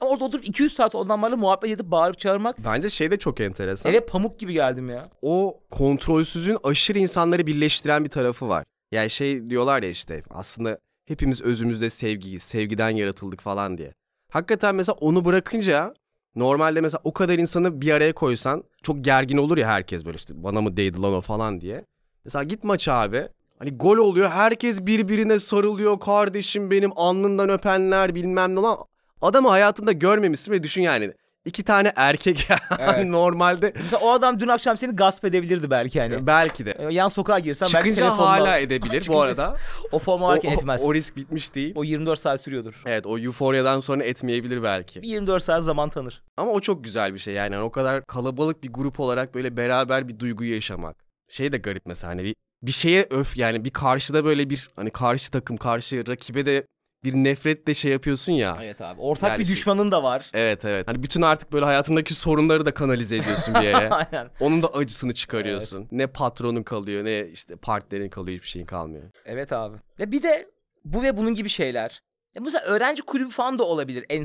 [0.00, 3.92] Ama orada oturup 200 saat onlarla muhabbet edip bağırıp çağırmak Bence şey de çok enteresan.
[3.92, 5.08] eve pamuk gibi geldim ya.
[5.22, 8.64] O kontrolsüzün aşırı insanları birleştiren bir tarafı var.
[8.92, 10.78] Yani şey diyorlar ya işte aslında
[11.10, 13.94] hepimiz özümüzde sevgiyiz, sevgiden yaratıldık falan diye.
[14.32, 15.94] Hakikaten mesela onu bırakınca
[16.36, 20.42] normalde mesela o kadar insanı bir araya koysan çok gergin olur ya herkes böyle işte
[20.42, 21.84] bana mı değdi lan o falan diye.
[22.24, 23.28] Mesela git maça abi.
[23.58, 28.78] Hani gol oluyor herkes birbirine sarılıyor kardeşim benim alnından öpenler bilmem ne lan.
[29.20, 31.12] Adamı hayatında görmemişsin ve düşün yani
[31.44, 33.04] iki tane erkek Evet.
[33.06, 36.26] normalde Mesela o adam dün akşam seni gasp edebilirdi belki hani.
[36.26, 36.88] belki de.
[36.90, 39.56] Yan sokağa girsen belki Çıkınca telefonla hala edebilir bu arada.
[39.92, 40.82] o O, hareket o- etmez.
[40.84, 41.72] o risk bitmiş değil.
[41.76, 42.82] O 24 saat sürüyordur.
[42.86, 45.02] Evet o euforyadan sonra etmeyebilir belki.
[45.02, 46.22] Bir 24 saat zaman tanır.
[46.36, 49.56] Ama o çok güzel bir şey yani Hani o kadar kalabalık bir grup olarak böyle
[49.56, 50.96] beraber bir duyguyu yaşamak.
[51.30, 54.90] Şey de garip mesela hani bir, bir şeye öf yani bir karşıda böyle bir hani
[54.90, 56.66] karşı takım karşı rakibe de
[57.04, 58.58] bir nefretle şey yapıyorsun ya.
[58.62, 59.00] Evet abi.
[59.00, 60.30] Ortak Yani bir şey- düşmanın da var.
[60.34, 60.88] Evet evet.
[60.88, 63.90] Hani bütün artık böyle hayatındaki sorunları da kanalize ediyorsun bir yere.
[63.90, 64.30] Aynen.
[64.40, 65.88] Onun da acısını çıkarıyorsun.
[65.92, 69.04] Ne patronun kalıyor ne işte partnerin kalıyor hiçbir şeyin kalmıyor.
[69.24, 69.76] Evet abi.
[69.98, 70.50] Ve bir de
[70.84, 72.02] bu ve bunun gibi şeyler.
[72.34, 74.24] Ya mesela öğrenci kulübü falan da olabilir en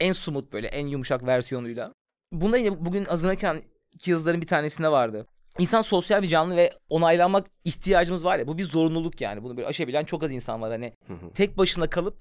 [0.00, 1.92] en sumut böyle en yumuşak versiyonuyla.
[2.32, 3.62] Bunda yine bugün hazırlanırken
[3.92, 5.26] iki yazıların bir tanesinde vardı.
[5.58, 9.42] İnsan sosyal bir canlı ve onaylanmak ihtiyacımız var ya bu bir zorunluluk yani.
[9.42, 10.92] Bunu böyle aşabilen çok az insan var hani.
[11.34, 12.16] tek başına kalıp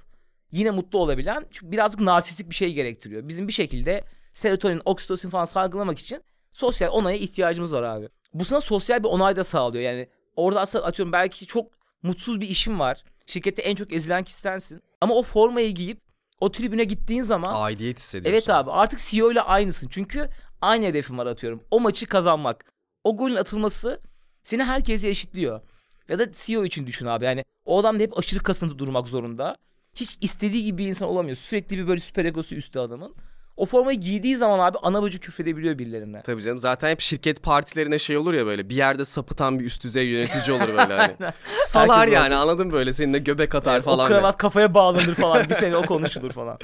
[0.51, 3.27] yine mutlu olabilen çünkü birazcık narsistik bir şey gerektiriyor.
[3.27, 4.03] Bizim bir şekilde
[4.33, 6.23] serotonin, oksitosin falan salgılamak için
[6.53, 8.09] sosyal onaya ihtiyacımız var abi.
[8.33, 9.83] Bu sana sosyal bir onay da sağlıyor.
[9.83, 11.71] Yani orada aslında atıyorum belki çok
[12.03, 13.03] mutsuz bir işin var.
[13.25, 14.81] Şirkette en çok ezilen kişi sensin.
[15.01, 16.01] Ama o formayı giyip
[16.39, 18.33] o tribüne gittiğin zaman Aidiyet hissediyorsun.
[18.33, 19.87] evet abi artık CEO ile aynısın.
[19.91, 20.29] Çünkü
[20.61, 21.63] aynı hedefin var atıyorum.
[21.71, 22.72] O maçı kazanmak.
[23.03, 23.99] O golün atılması
[24.43, 25.61] seni herkese eşitliyor.
[26.09, 27.25] Ya da CEO için düşün abi.
[27.25, 29.55] Yani o adam da hep aşırı kasıntı durmak zorunda.
[29.95, 31.35] Hiç istediği gibi bir insan olamıyor.
[31.35, 33.15] Sürekli bir böyle süper egosu üstü adamın.
[33.57, 36.21] O formayı giydiği zaman abi ana bacı küfredebiliyor birilerine.
[36.21, 39.83] Tabii canım zaten hep şirket partilerine şey olur ya böyle bir yerde sapıtan bir üst
[39.83, 41.15] düzey yönetici olur böyle hani.
[41.67, 44.05] Salar Herkes yani anladın mı böyle seninle göbek atar Evet, falan.
[44.05, 45.49] o kravat kafaya bağlanır falan.
[45.49, 46.57] bir sene o konuşulur falan.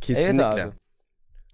[0.00, 0.44] Kesinlikle.
[0.44, 0.72] Evet abi.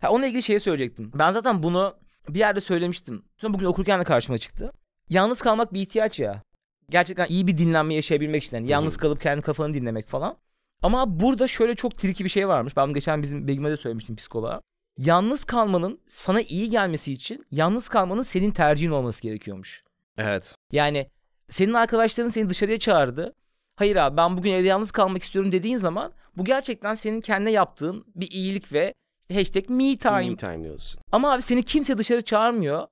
[0.00, 1.10] Ha, onunla ilgili şeyi söyleyecektim.
[1.14, 1.96] Ben zaten bunu
[2.28, 3.24] bir yerde söylemiştim.
[3.36, 4.72] Sonra bugün okurken de karşıma çıktı.
[5.08, 6.42] Yalnız kalmak bir ihtiyaç ya.
[6.90, 8.56] Gerçekten iyi bir dinlenme yaşayabilmek için.
[8.56, 10.36] Yani yalnız kalıp kendi kafanı dinlemek falan.
[10.82, 12.76] Ama burada şöyle çok triki bir şey varmış.
[12.76, 14.60] Ben geçen bizim Begüm'e de söylemiştim psikoloğa.
[14.98, 19.84] Yalnız kalmanın sana iyi gelmesi için yalnız kalmanın senin tercihin olması gerekiyormuş.
[20.18, 20.54] Evet.
[20.72, 21.10] Yani
[21.48, 23.34] senin arkadaşların seni dışarıya çağırdı.
[23.76, 28.04] Hayır abi ben bugün evde yalnız kalmak istiyorum dediğin zaman bu gerçekten senin kendine yaptığın
[28.14, 28.94] bir iyilik ve
[29.34, 30.30] hashtag me time.
[30.30, 31.00] Me time diyorsun.
[31.12, 32.86] Ama abi seni kimse dışarı çağırmıyor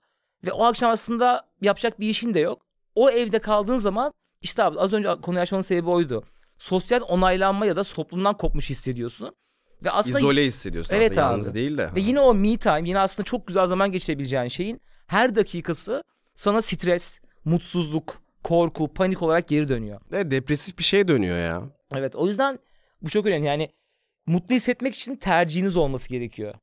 [0.46, 2.62] ve o akşam aslında yapacak bir işin de yok.
[2.94, 6.24] O evde kaldığın zaman işte abi az önce konuyu açmanın sebebi oydu.
[6.58, 9.34] Sosyal onaylanma ya da toplumdan kopmuş hissediyorsun.
[9.84, 11.32] Ve aslında İzole hissediyorsun Evet aslında abi.
[11.32, 11.90] yalnız değil de.
[11.94, 16.02] ve yine o me time yine aslında çok güzel zaman geçirebileceğin şeyin her dakikası
[16.34, 20.00] sana stres, mutsuzluk, korku, panik olarak geri dönüyor.
[20.12, 21.62] Ve depresif bir şey dönüyor ya.
[21.94, 22.58] Evet o yüzden
[23.02, 23.46] bu çok önemli.
[23.46, 23.68] Yani
[24.26, 26.54] mutlu hissetmek için tercihiniz olması gerekiyor.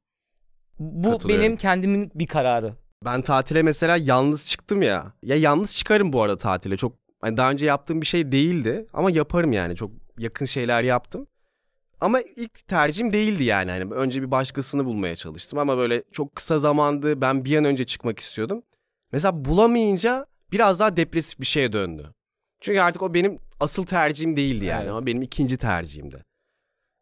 [0.80, 2.74] Bu benim kendimin bir kararı.
[3.05, 5.14] Ben tatile mesela yalnız çıktım ya.
[5.24, 6.78] Ya yalnız çıkarım bu arada tatile.
[6.78, 9.76] Çok hani daha önce yaptığım bir şey değildi ama yaparım yani.
[9.76, 11.28] Çok yakın şeyler yaptım.
[12.01, 13.72] Ama ilk tercihim değildi yani.
[13.72, 17.22] Hani önce bir başkasını bulmaya çalıştım ama böyle çok kısa zamandı.
[17.22, 18.64] Ben bir an önce çıkmak istiyordum.
[19.12, 22.14] Mesela bulamayınca biraz daha depresif bir şeye döndü.
[22.62, 24.82] Çünkü artık o benim asıl tercihim değildi yani.
[24.82, 24.91] Evet.
[24.91, 26.24] Ama benim ikinci tercihimdi.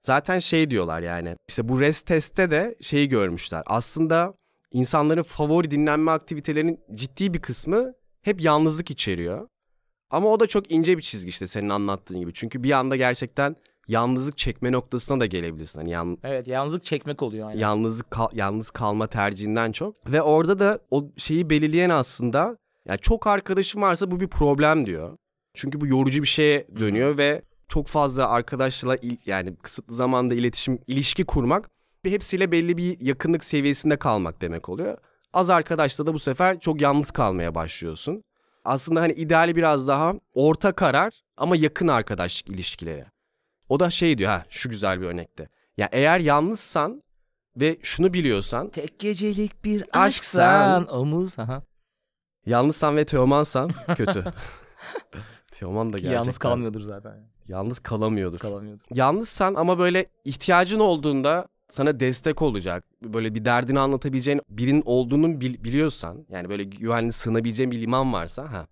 [0.07, 1.35] Zaten şey diyorlar yani.
[1.49, 3.63] İşte bu rest testte de şeyi görmüşler.
[3.65, 4.33] Aslında
[4.71, 9.47] insanların favori dinlenme aktivitelerinin ciddi bir kısmı hep yalnızlık içeriyor.
[10.09, 12.33] Ama o da çok ince bir çizgi işte senin anlattığın gibi.
[12.33, 13.55] Çünkü bir anda gerçekten
[13.87, 15.79] yalnızlık çekme noktasına da gelebilirsin.
[15.79, 17.59] Hani yan, Evet yalnızlık çekmek oluyor aynen.
[17.59, 20.11] yalnızlık kal- yalnız kalma tercihinden çok.
[20.11, 25.17] Ve orada da o şeyi belirleyen aslında yani çok arkadaşım varsa bu bir problem diyor.
[25.53, 30.79] Çünkü bu yorucu bir şeye dönüyor ve çok fazla arkadaşla il- yani kısıtlı zamanda iletişim,
[30.87, 31.69] ilişki kurmak
[32.05, 34.97] ve hepsiyle belli bir yakınlık seviyesinde kalmak demek oluyor.
[35.33, 38.23] Az arkadaşla da bu sefer çok yalnız kalmaya başlıyorsun.
[38.65, 43.05] Aslında hani ideali biraz daha orta karar ama yakın arkadaşlık ilişkileri.
[43.69, 45.49] O da şey diyor ha şu güzel bir örnekte.
[45.77, 47.03] Ya eğer yalnızsan
[47.55, 50.03] ve şunu biliyorsan Tek gecelik bir Aşksan.
[50.03, 51.39] aşksan omuz.
[51.39, 51.61] Aha.
[52.45, 54.23] yalnızsan ve Teoman'san kötü.
[55.51, 57.27] Teoman da gerçekten yalnız kalmıyordur zaten.
[57.47, 58.39] Yalnız kalamıyordur.
[58.39, 58.85] Kalamıyordur.
[58.93, 62.83] Yalnızsan ama böyle ihtiyacın olduğunda sana destek olacak.
[63.03, 68.51] Böyle bir derdini anlatabileceğin birinin olduğunu bil- biliyorsan yani böyle güvenli sığınabileceğin bir liman varsa
[68.51, 68.67] ha.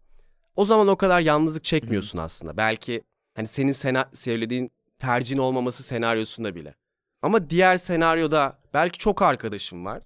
[0.55, 2.57] O zaman o kadar yalnızlık çekmiyorsun aslında.
[2.57, 3.03] Belki
[3.35, 6.75] hani senin sena- söylediğin tercihin olmaması senaryosunda bile.
[7.21, 10.01] Ama diğer senaryoda belki çok arkadaşın var.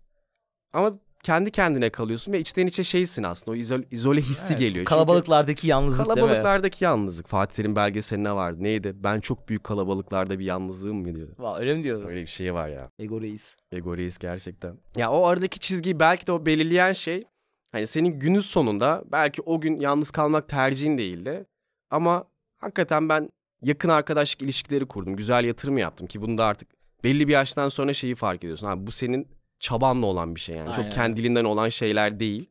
[0.74, 3.52] Ama kendi kendine kalıyorsun ve içten içe şeysin aslında.
[3.52, 4.76] O izole, izole hissi Evet, geliyor.
[4.76, 6.22] Çünkü- Kalabalıklardaki yalnızlık değil mi?
[6.22, 7.28] Kalabalıklardaki yalnızlık.
[7.28, 8.64] Fatih Terim belgeselinde vardı.
[8.64, 8.94] Neydi?
[8.96, 11.28] Ben çok büyük kalabalıklarda bir yalnızlığım mı diyor.
[11.38, 12.06] Vay, öyle mi diyordu?
[12.08, 12.90] Öyle bir şey var ya.
[13.00, 13.56] Ego reis.
[13.72, 14.78] Ego reis gerçekten.
[14.98, 17.24] Ya o aradaki çizgiyi belki de o belirleyen şey
[17.72, 21.46] hani senin günün sonunda belki o gün yalnız kalmak tercihin değildi.
[21.92, 22.24] Ama
[22.62, 23.30] hakikaten ben
[23.62, 25.16] yakın arkadaşlık ilişkileri kurdum.
[25.16, 26.70] Güzel yatırım yaptım ki bunu da artık
[27.04, 28.68] belli bir yaştan sonra şeyi fark ediyorsun.
[28.68, 29.28] Abi bu senin
[29.60, 30.70] çabanla olan bir şey yani.
[30.70, 30.84] Aynen.
[30.84, 32.50] Çok kendiliğinden olan şeyler değil.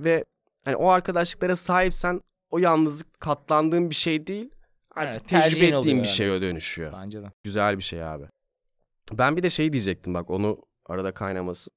[0.00, 0.24] Ve
[0.64, 2.20] hani o arkadaşlıklara sahipsen
[2.50, 4.50] o yalnızlık katlandığın bir şey değil.
[4.94, 6.16] Artık Evet, tecrübe ettiğin bir yani.
[6.16, 6.92] şeye dönüşüyor.
[6.92, 7.26] Bence de.
[7.44, 8.24] Güzel bir şey abi.
[9.12, 11.70] Ben bir de şey diyecektim bak onu arada kaynaması.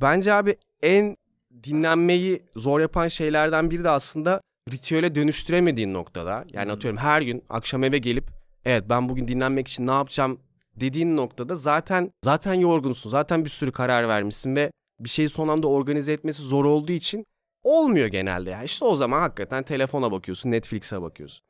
[0.00, 1.16] Bence abi en
[1.64, 4.40] dinlenmeyi zor yapan şeylerden biri de aslında
[4.70, 6.44] ritüele dönüştüremediğin noktada.
[6.52, 6.72] Yani Hmm.
[6.76, 8.24] atıyorum her gün akşam eve gelip
[8.64, 10.40] evet ben bugün dinlenmek için ne yapacağım
[10.80, 13.10] dediğin noktada zaten zaten yorgunsun.
[13.10, 14.70] Zaten bir sürü karar vermişsin ve
[15.00, 17.26] bir şeyi son anda organize etmesi zor olduğu için
[17.64, 18.50] olmuyor genelde.
[18.50, 21.42] Yani işte o zaman hakikaten telefona bakıyorsun, Netflix'e bakıyorsun.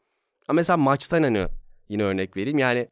[0.49, 1.47] Ama mesela maçtan hani
[1.89, 2.59] yine örnek vereyim.
[2.59, 2.89] Yani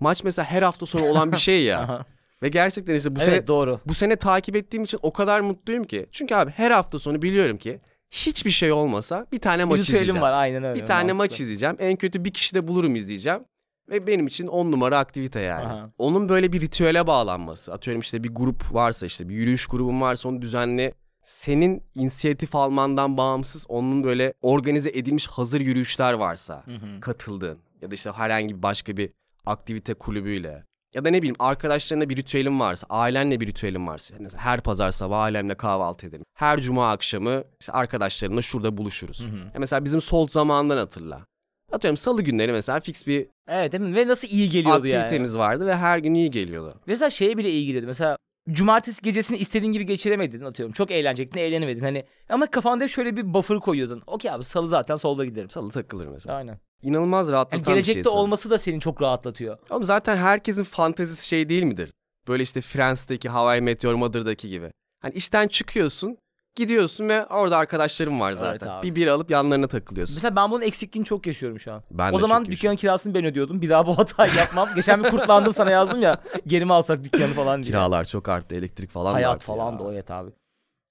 [0.00, 2.06] maç mesela her hafta sonu olan bir şey ya.
[2.42, 3.80] Ve gerçekten işte bu evet sene doğru.
[3.86, 6.06] bu sene takip ettiğim için o kadar mutluyum ki.
[6.12, 7.80] Çünkü abi her hafta sonu biliyorum ki
[8.10, 10.22] hiçbir şey olmasa bir tane Bir maç ritüelim izleyeceğim.
[10.22, 10.80] var aynen öyle.
[10.80, 11.42] Bir tane maç mantıklı.
[11.44, 11.76] izleyeceğim.
[11.78, 13.40] En kötü bir kişi de bulurum izleyeceğim.
[13.88, 15.66] Ve benim için on numara aktivite yani.
[15.66, 15.90] Aha.
[15.98, 17.72] Onun böyle bir ritüele bağlanması.
[17.72, 23.16] Atıyorum işte bir grup varsa işte bir yürüyüş grubun varsa onu düzenli senin inisiyatif almandan
[23.16, 27.00] bağımsız onun böyle organize edilmiş hazır yürüyüşler varsa Hı hı.
[27.00, 29.10] katıldığın ya da işte herhangi bir başka bir
[29.46, 30.64] aktivite kulübüyle
[30.94, 34.14] ya da ne bileyim arkadaşlarına bir ritüelin varsa, ailenle bir ritüelin varsa.
[34.18, 36.24] Mesela her pazar sabah ailemle kahvaltı edelim.
[36.34, 39.24] Her cuma akşamı işte arkadaşlarımla şurada buluşuruz.
[39.24, 39.36] Hı hı.
[39.36, 41.26] Ya mesela bizim Solt zamandan hatırla.
[41.74, 43.94] Atıyorum salı günleri mesela fix bir Evet değil mi?
[43.96, 44.98] Ve nasıl iyi geliyordu yani.
[44.98, 46.74] aktivitemiz vardı ve her gün iyi geliyordu.
[46.86, 47.86] Mesela şeye bile iyi geliyordu.
[47.86, 48.16] Mesela
[48.50, 50.72] cumartesi gecesini istediğin gibi geçiremedin atıyorum.
[50.72, 51.80] Çok eğlenecektin, eğlenemedin.
[51.80, 54.02] Hani ama kafanda hep şöyle bir buffer koyuyordun.
[54.06, 55.50] Okey abi salı zaten solda giderim.
[55.50, 56.36] Salı takılır mesela.
[56.36, 56.58] Aynen.
[56.82, 57.74] İnanılmaz rahatlatan Yani bir şey.
[57.74, 58.20] gelecekte sanırım.
[58.20, 59.58] olması da seni çok rahatlatıyor.
[59.70, 61.92] Ama zaten herkesin fantezisi şey değil midir?
[62.28, 64.70] Böyle işte Friends'teki Hawaii Meteor Mother'daki gibi.
[65.02, 66.16] Hani işten çıkıyorsun,
[66.54, 68.68] gidiyorsun ve orada arkadaşlarım var zaten.
[68.68, 68.90] abi.
[68.90, 70.16] bir bir alıp yanlarına takılıyorsun.
[70.16, 71.82] Mesela ben bunun eksikliğini çok yaşıyorum şu an.
[71.90, 72.76] Ben de o zaman çok dükkanın yaşıyorum.
[72.76, 73.62] kirasını ben ödüyordum.
[73.62, 74.68] Bir daha bu hatayı yapmam.
[74.74, 76.20] Geçen bir kurtlandım sana yazdım ya.
[76.46, 77.70] Geri mi alsak dükkanı falan diye.
[77.70, 79.78] Kiralar çok arttı, elektrik falan da Hayat arttı falan ya.
[79.78, 80.30] da o evet abi.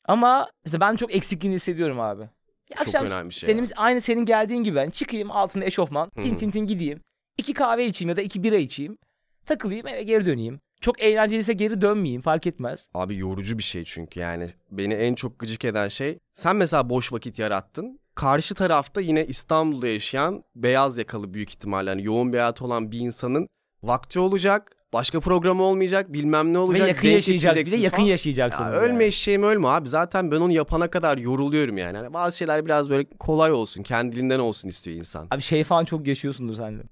[0.05, 2.21] Ama mesela ben çok eksikliğini hissediyorum abi.
[2.21, 2.29] Ya
[2.79, 3.47] Çok akşam önemli bir şey.
[3.47, 7.01] Senin, aynı senin geldiğin gibi ben çıkayım altımda eşofman tin tin tin gideyim.
[7.37, 8.97] İki kahve içeyim ya da iki bira içeyim.
[9.45, 10.59] Takılayım eve geri döneyim.
[10.83, 12.87] Çok eğlenceliyse geri dönmeyeyim fark etmez.
[12.93, 14.49] Abi yorucu bir şey çünkü yani.
[14.71, 17.99] Beni en çok gıcık eden şey sen mesela boş vakit yarattın.
[18.15, 22.99] Karşı tarafta yine İstanbul'da yaşayan beyaz yakalı büyük ihtimalle hani yoğun bir hayatı olan bir
[22.99, 23.49] insanın
[23.83, 24.71] vakti olacak.
[24.93, 26.83] Başka programı olmayacak bilmem ne olacak.
[26.83, 28.07] Ve yakın denk yaşayacağız bir de yakın falan.
[28.07, 28.73] yaşayacaksınız.
[28.73, 29.03] Ya ölme yani.
[29.03, 29.89] eşeğim ölme abi.
[29.89, 31.97] Zaten ben onu yapana kadar yoruluyorum yani.
[31.97, 35.27] Hani bazı şeyler biraz böyle kolay olsun, kendiliğinden olsun istiyor insan.
[35.31, 36.83] Abi şey falan çok yaşıyorsundur sen de.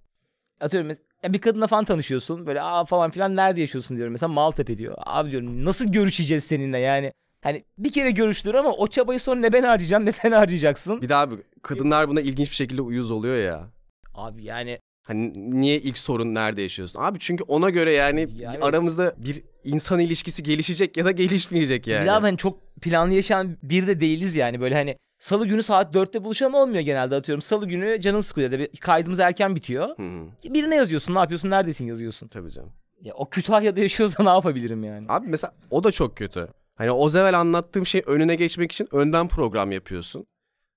[0.61, 0.91] Atıyorum
[1.23, 2.45] ya bir kadınla falan tanışıyorsun.
[2.47, 4.11] Böyle aa falan filan nerede yaşıyorsun diyorum.
[4.11, 4.95] Mesela Maltepe diyor.
[4.97, 7.13] Abi diyorum nasıl görüşeceğiz seninle yani.
[7.43, 11.01] Hani bir kere görüştür ama o çabayı sonra ne ben harcayacağım ne sen harcayacaksın.
[11.01, 13.67] Bir daha abi kadınlar buna ilginç bir şekilde uyuz oluyor ya.
[14.13, 17.01] Abi yani Hani niye ilk sorun nerede yaşıyorsun?
[17.01, 18.63] Abi çünkü ona göre yani Ya evet.
[18.63, 22.01] aramızda bir insan ilişkisi gelişecek ya da gelişmeyecek yani.
[22.01, 24.61] bir daha hani çok planlı yaşayan bir de değiliz yani.
[24.61, 27.41] Böyle hani salı günü saat 4'te buluşalım olmuyor genelde atıyorum.
[27.41, 29.89] Salı günü canın sıkılıyor bir kaydımız erken bitiyor.
[29.97, 32.27] Hı hı, Birine yazıyorsun ne yapıyorsun neredesin yazıyorsun.
[32.27, 32.71] tabii canım.
[33.01, 35.05] Ya o Kütahya'da yaşıyorsa ne yapabilirim yani.
[35.09, 36.47] Abi mesela o da çok kötü.
[36.75, 40.25] Hani o evvel anlattığım şey önüne geçmek için önden program yapıyorsun.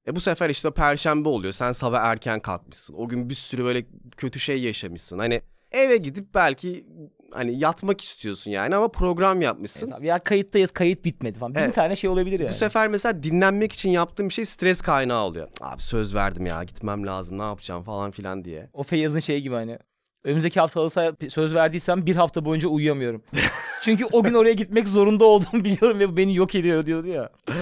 [0.06, 1.52] E bu sefer işte perşembe oluyor.
[1.52, 2.94] Sen sabah erken kalkmışsın.
[2.94, 3.86] O gün bir sürü böyle
[4.16, 5.18] kötü şey yaşamışsın.
[5.18, 5.42] Hani
[5.72, 6.86] eve gidip belki
[7.34, 9.86] hani yatmak istiyorsun yani ama program yapmışsın.
[9.86, 11.54] Evet abi, ya kayıttayız kayıt bitmedi falan.
[11.54, 11.74] Bin Evet.
[11.74, 12.50] tane şey olabilir yani.
[12.50, 15.48] Bu sefer mesela dinlenmek için yaptığım bir şey stres kaynağı oluyor.
[15.60, 18.70] Abi söz verdim ya gitmem lazım ne yapacağım falan filan diye.
[18.72, 19.78] O Feyyaz'ın şeyi gibi hani.
[20.24, 23.22] Önümüzdeki hafta sahaya söz verdiysem bir hafta boyunca uyuyamıyorum.
[23.82, 27.30] Çünkü o gün oraya gitmek zorunda olduğumu biliyorum ve beni yok ediyor diyordu ya.
[27.48, 27.58] evet,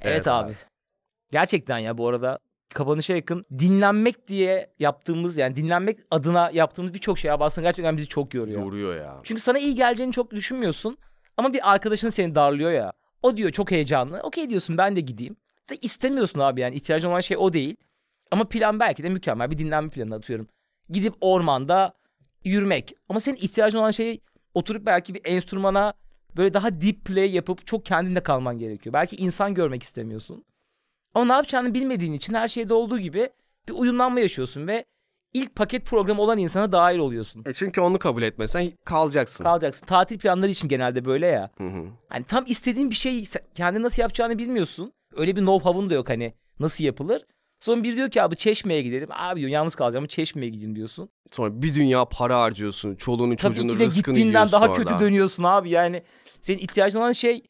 [0.00, 0.46] Evet abi.
[0.50, 0.56] abi.
[1.30, 2.38] Gerçekten ya bu arada
[2.74, 8.08] kapanışa yakın dinlenmek diye yaptığımız yani dinlenmek adına yaptığımız birçok şey abi aslında gerçekten bizi
[8.08, 8.60] çok yoruyor.
[8.60, 9.20] Yoruyor ya.
[9.22, 10.98] Çünkü sana iyi geleceğini çok düşünmüyorsun
[11.36, 12.92] ama bir arkadaşın seni darlıyor ya.
[13.22, 14.20] O diyor çok heyecanlı.
[14.22, 15.36] Okey diyorsun ben de gideyim.
[15.70, 17.76] Da istemiyorsun abi yani ihtiyacın olan şey o değil.
[18.30, 20.46] Ama plan belki de mükemmel bir dinlenme planı atıyorum.
[20.90, 21.94] Gidip ormanda
[22.44, 22.94] yürümek.
[23.08, 24.20] Ama senin ihtiyacın olan şey
[24.54, 25.94] oturup belki bir enstrümana
[26.36, 28.92] böyle daha deep play yapıp çok kendinde kalman gerekiyor.
[28.92, 30.44] Belki insan görmek istemiyorsun.
[31.14, 33.30] Ama ne yapacağını bilmediğin için her şeyde olduğu gibi
[33.68, 34.84] bir uyumlanma yaşıyorsun ve
[35.34, 37.42] ilk paket programı olan insana dahil oluyorsun.
[37.46, 39.44] E çünkü onu kabul etmesen kalacaksın.
[39.44, 39.86] Kalacaksın.
[39.86, 41.50] Tatil planları için genelde böyle ya.
[41.58, 41.86] Hı hı.
[42.08, 44.92] Hani tam istediğin bir şey kendi nasıl yapacağını bilmiyorsun.
[45.16, 47.22] Öyle bir know-how'un da yok hani nasıl yapılır.
[47.60, 49.08] Sonra biri diyor ki abi Çeşme'ye gidelim.
[49.10, 51.08] Abi diyor yalnız kalacağım Çeşme'ye gideyim diyorsun.
[51.32, 52.94] Sonra bir dünya para harcıyorsun.
[52.94, 54.74] Çoluğunu Tabii çocuğunu ki de rızkını gittiğinden daha orada.
[54.84, 55.70] kötü dönüyorsun abi.
[55.70, 56.02] Yani
[56.40, 57.42] senin ihtiyacın olan şey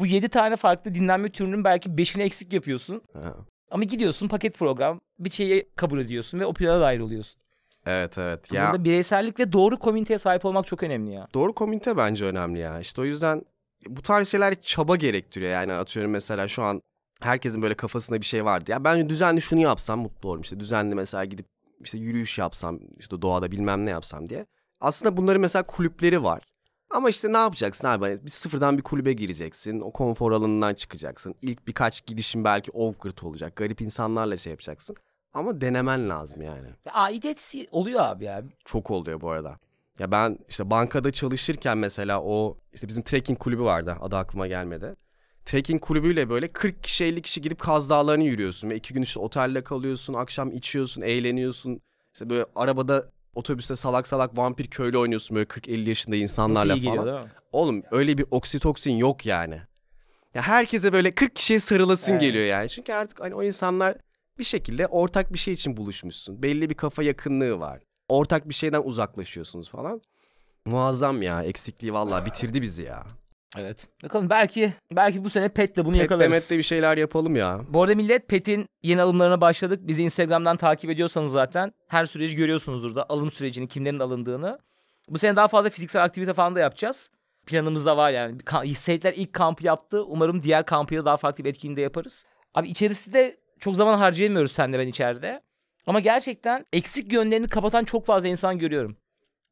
[0.00, 3.02] bu 7 tane farklı dinlenme türünün belki 5'ini eksik yapıyorsun.
[3.12, 3.34] Ha.
[3.70, 7.40] Ama gidiyorsun paket program bir şeyi kabul ediyorsun ve o plana dahil oluyorsun.
[7.86, 8.52] Evet evet.
[8.52, 11.28] Ya Burada bireysellik ve doğru komüniteye sahip olmak çok önemli ya.
[11.34, 12.80] doğru komünite bence önemli ya.
[12.80, 13.42] İşte o yüzden
[13.86, 15.52] bu tarz şeyler çaba gerektiriyor.
[15.52, 16.82] Yani atıyorum mesela şu an
[17.20, 18.70] herkesin böyle kafasında bir şey vardı.
[18.70, 20.42] Ya ben düzenli şunu yapsam mutlu olurum.
[20.42, 21.46] İşte düzenli mesela gidip
[21.84, 24.46] işte yürüyüş yapsam, işte doğada bilmem ne yapsam diye.
[24.80, 26.42] Aslında bunların mesela kulüpleri var.
[26.90, 28.18] Ama işte ne yapacaksın abi?
[28.24, 29.80] Bir sıfırdan bir kulübe gireceksin.
[29.80, 31.34] O konfor alanından çıkacaksın.
[31.42, 33.56] İlk birkaç gidişin belki awkward olacak.
[33.56, 34.96] Garip insanlarla şey yapacaksın.
[35.34, 36.68] Ama denemen lazım yani.
[37.58, 38.42] Hissi oluyor abi ya.
[38.64, 39.58] Çok oluyor bu arada.
[39.98, 43.96] Ya ben işte bankada çalışırken mesela o işte bizim trekking kulübü vardı.
[44.00, 44.94] Adı aklıma gelmedi.
[45.44, 48.70] Trekking kulübüyle böyle 40 kişi 50 kişi gidip Kaz Dağları'nı yürüyorsun.
[48.70, 50.14] Ve iki gün işte otelde kalıyorsun.
[50.14, 51.80] Akşam içiyorsun, eğleniyorsun.
[52.14, 56.94] İşte böyle arabada otobüste salak salak vampir köylü oynuyorsun böyle 40-50 yaşında Nasıl insanlarla geliyor
[56.94, 57.06] falan.
[57.06, 57.30] değil mi?
[57.52, 59.60] Oğlum öyle bir oksitoksin yok yani.
[60.34, 62.20] Ya herkese böyle 40 kişiye sarılasın Evet.
[62.20, 62.68] geliyor yani.
[62.68, 63.94] Çünkü artık hani o insanlar
[64.38, 66.42] bir şekilde ortak bir şey için buluşmuşsun.
[66.42, 67.80] Belli bir kafa yakınlığı var.
[68.08, 70.00] Ortak bir şeyden uzaklaşıyorsunuz falan.
[70.66, 71.42] Muazzam ya.
[71.42, 73.06] Eksikliği vallahi bitirdi bizi ya.
[73.56, 73.88] Evet.
[74.02, 76.32] Bakalım belki belki bu sene Pet'le bunu Pet yakalarız.
[76.32, 77.60] Demet'le bir şeyler yapalım ya.
[77.68, 79.80] Bu arada millet Pet'in yeni alımlarına başladık.
[79.82, 84.58] Bizi Instagram'dan takip ediyorsanız zaten her süreci görüyorsunuzdur da alım sürecini, kimlerin alındığını.
[85.08, 87.10] Bu sene daha fazla fiziksel aktivite falan da yapacağız.
[87.46, 88.74] Planımızda var yani.
[88.74, 90.04] Seyitler ilk kampı yaptı.
[90.04, 92.24] Umarım diğer kampı da daha farklı bir etkinliğinde yaparız.
[92.54, 95.42] Abi içerisinde de çok zaman harcayamıyoruz sen de ben içeride.
[95.86, 98.96] Ama gerçekten eksik yönlerini kapatan çok fazla insan görüyorum.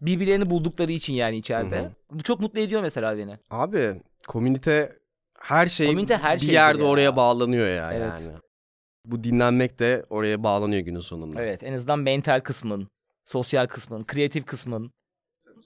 [0.01, 1.91] Birbirlerini buldukları için yani içeride.
[2.11, 3.39] Bu çok mutlu ediyor mesela beni.
[3.51, 4.93] Abi komünite
[5.41, 6.89] her şey Komünite her bir yerde ya.
[6.89, 8.13] oraya bağlanıyor ya Evet.
[8.21, 8.33] yani.
[9.05, 11.43] Bu dinlenmek de oraya bağlanıyor günün sonunda.
[11.43, 12.89] Evet en azından mental kısmın,
[13.25, 14.91] sosyal kısmın, kreatif kısmın.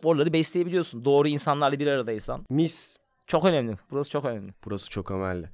[0.05, 1.05] Oraları besleyebiliyorsun.
[1.05, 2.45] Doğru insanlarla bir aradaysan.
[2.51, 2.97] Mis.
[3.27, 3.77] Çok önemli.
[3.91, 4.53] Burası çok önemli.
[4.65, 5.47] Burası çok önemli.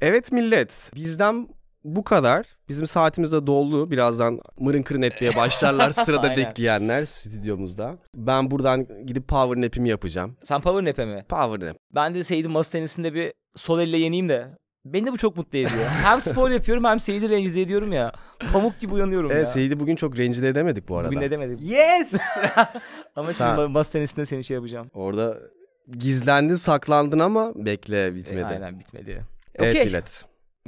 [0.00, 1.48] Evet millet bizden
[1.84, 2.46] bu kadar.
[2.68, 3.90] Bizim saatimiz de doldu.
[3.90, 7.98] Birazdan mırın kırın etmeye başlarlar sırada bekleyenler stüdyomuzda.
[8.14, 10.36] Ben buradan gidip power nap'imi yapacağım.
[10.44, 11.24] Sen power nap'e mi?
[11.28, 11.76] Power nap.
[11.94, 14.46] Ben de Seyit'in masa tenisinde bir sol elle yeneyim de.
[14.84, 15.84] Beni de bu çok mutlu ediyor.
[16.04, 18.12] hem spor yapıyorum hem Seyit'i rencide ediyorum ya.
[18.52, 19.36] Pamuk gibi uyanıyorum ya.
[19.36, 21.08] Evet Seyit'i bugün çok rencide edemedik bu arada.
[21.08, 21.58] Bugün ne demedim.
[21.60, 22.12] Yes!
[23.16, 24.86] Ama Sen- şimdi masa tenisinde seni şey yapacağım.
[24.94, 25.38] Orada
[25.98, 28.40] gizlendin saklandın ama bekle bitmedi.
[28.40, 29.24] E, aynen bitmedi.
[29.54, 29.92] Evet Okey.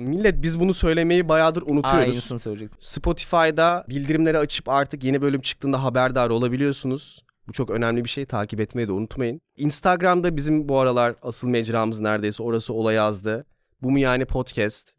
[0.00, 0.42] Millet.
[0.42, 2.00] Biz bunu söylemeyi bayağıdır unutuyoruz.
[2.04, 2.78] Aynısını söyleyecektim.
[2.82, 7.24] Spotify'da bildirimleri açıp artık yeni bölüm çıktığında haberdar olabiliyorsunuz.
[7.48, 8.26] Bu çok önemli bir şey.
[8.26, 9.40] Takip etmeyi de unutmayın.
[9.56, 13.44] Instagram'da bizim bu aralar asıl mecramız neredeyse orası ola yazdı.
[13.82, 14.92] Bu mu yani podcast?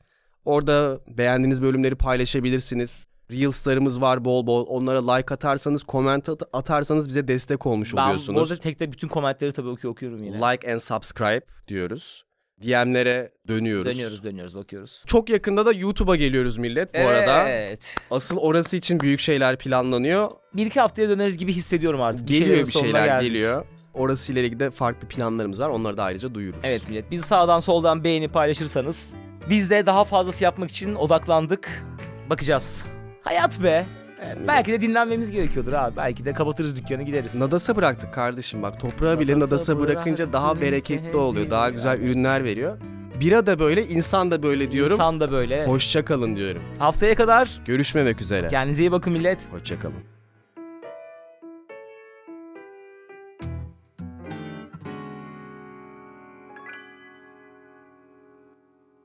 [0.45, 3.08] Orada beğendiğiniz bölümleri paylaşabilirsiniz.
[3.32, 4.66] Reels'larımız var bol bol.
[4.68, 8.38] Onlara like atarsanız, comment at- atarsanız bize destek olmuş Ben oluyorsunuz.
[8.39, 10.38] bu arada tekte bütün komentleri tabii oku- okuyorum yine.
[10.38, 12.24] Like and subscribe diyoruz.
[12.62, 13.93] DM'lere dönüyoruz.
[13.93, 15.03] Dönüyoruz dönüyoruz bakıyoruz.
[15.07, 17.49] Çok yakında da YouTube'a geliyoruz millet bu arada.
[17.49, 17.95] Evet.
[18.12, 20.30] Asıl orası için büyük şeyler planlanıyor.
[20.53, 22.28] Bir iki haftaya döneriz gibi hissediyorum artık.
[22.28, 23.28] Geliyor bir sonuna şeyler geldik.
[23.28, 23.66] geliyor.
[23.93, 25.70] Orası ile ilgili de farklı planlarımız var.
[25.70, 26.62] Onları da ayrıca duyururuz.
[26.64, 29.14] Evet millet bizi sağdan soldan beğeni paylaşırsanız
[29.49, 31.84] biz de daha fazlası yapmak için odaklandık.
[32.30, 32.86] Bakacağız.
[33.24, 33.86] Hayat be.
[34.22, 35.95] Evet, Belki de dinlenmemiz gerekiyordur abi.
[35.97, 37.36] Belki de kapatırız dükkanı gideriz.
[37.36, 38.80] Nadasa bıraktık kardeşim bak.
[38.80, 41.49] Toprağa bile Nadasa nadasa bırakınca daha bereketli oluyor.
[41.49, 42.78] Daha güzel ürünler veriyor.
[43.19, 44.93] Bira da böyle, insan da böyle diyorum.
[44.93, 45.65] İnsan da böyle.
[45.65, 46.61] Hoşça kalın diyorum.
[46.80, 48.47] Haftaya kadar Görüşmemek üzere.
[48.47, 49.39] kendinize iyi bakın millet.
[49.51, 50.11] Hoşça kalın.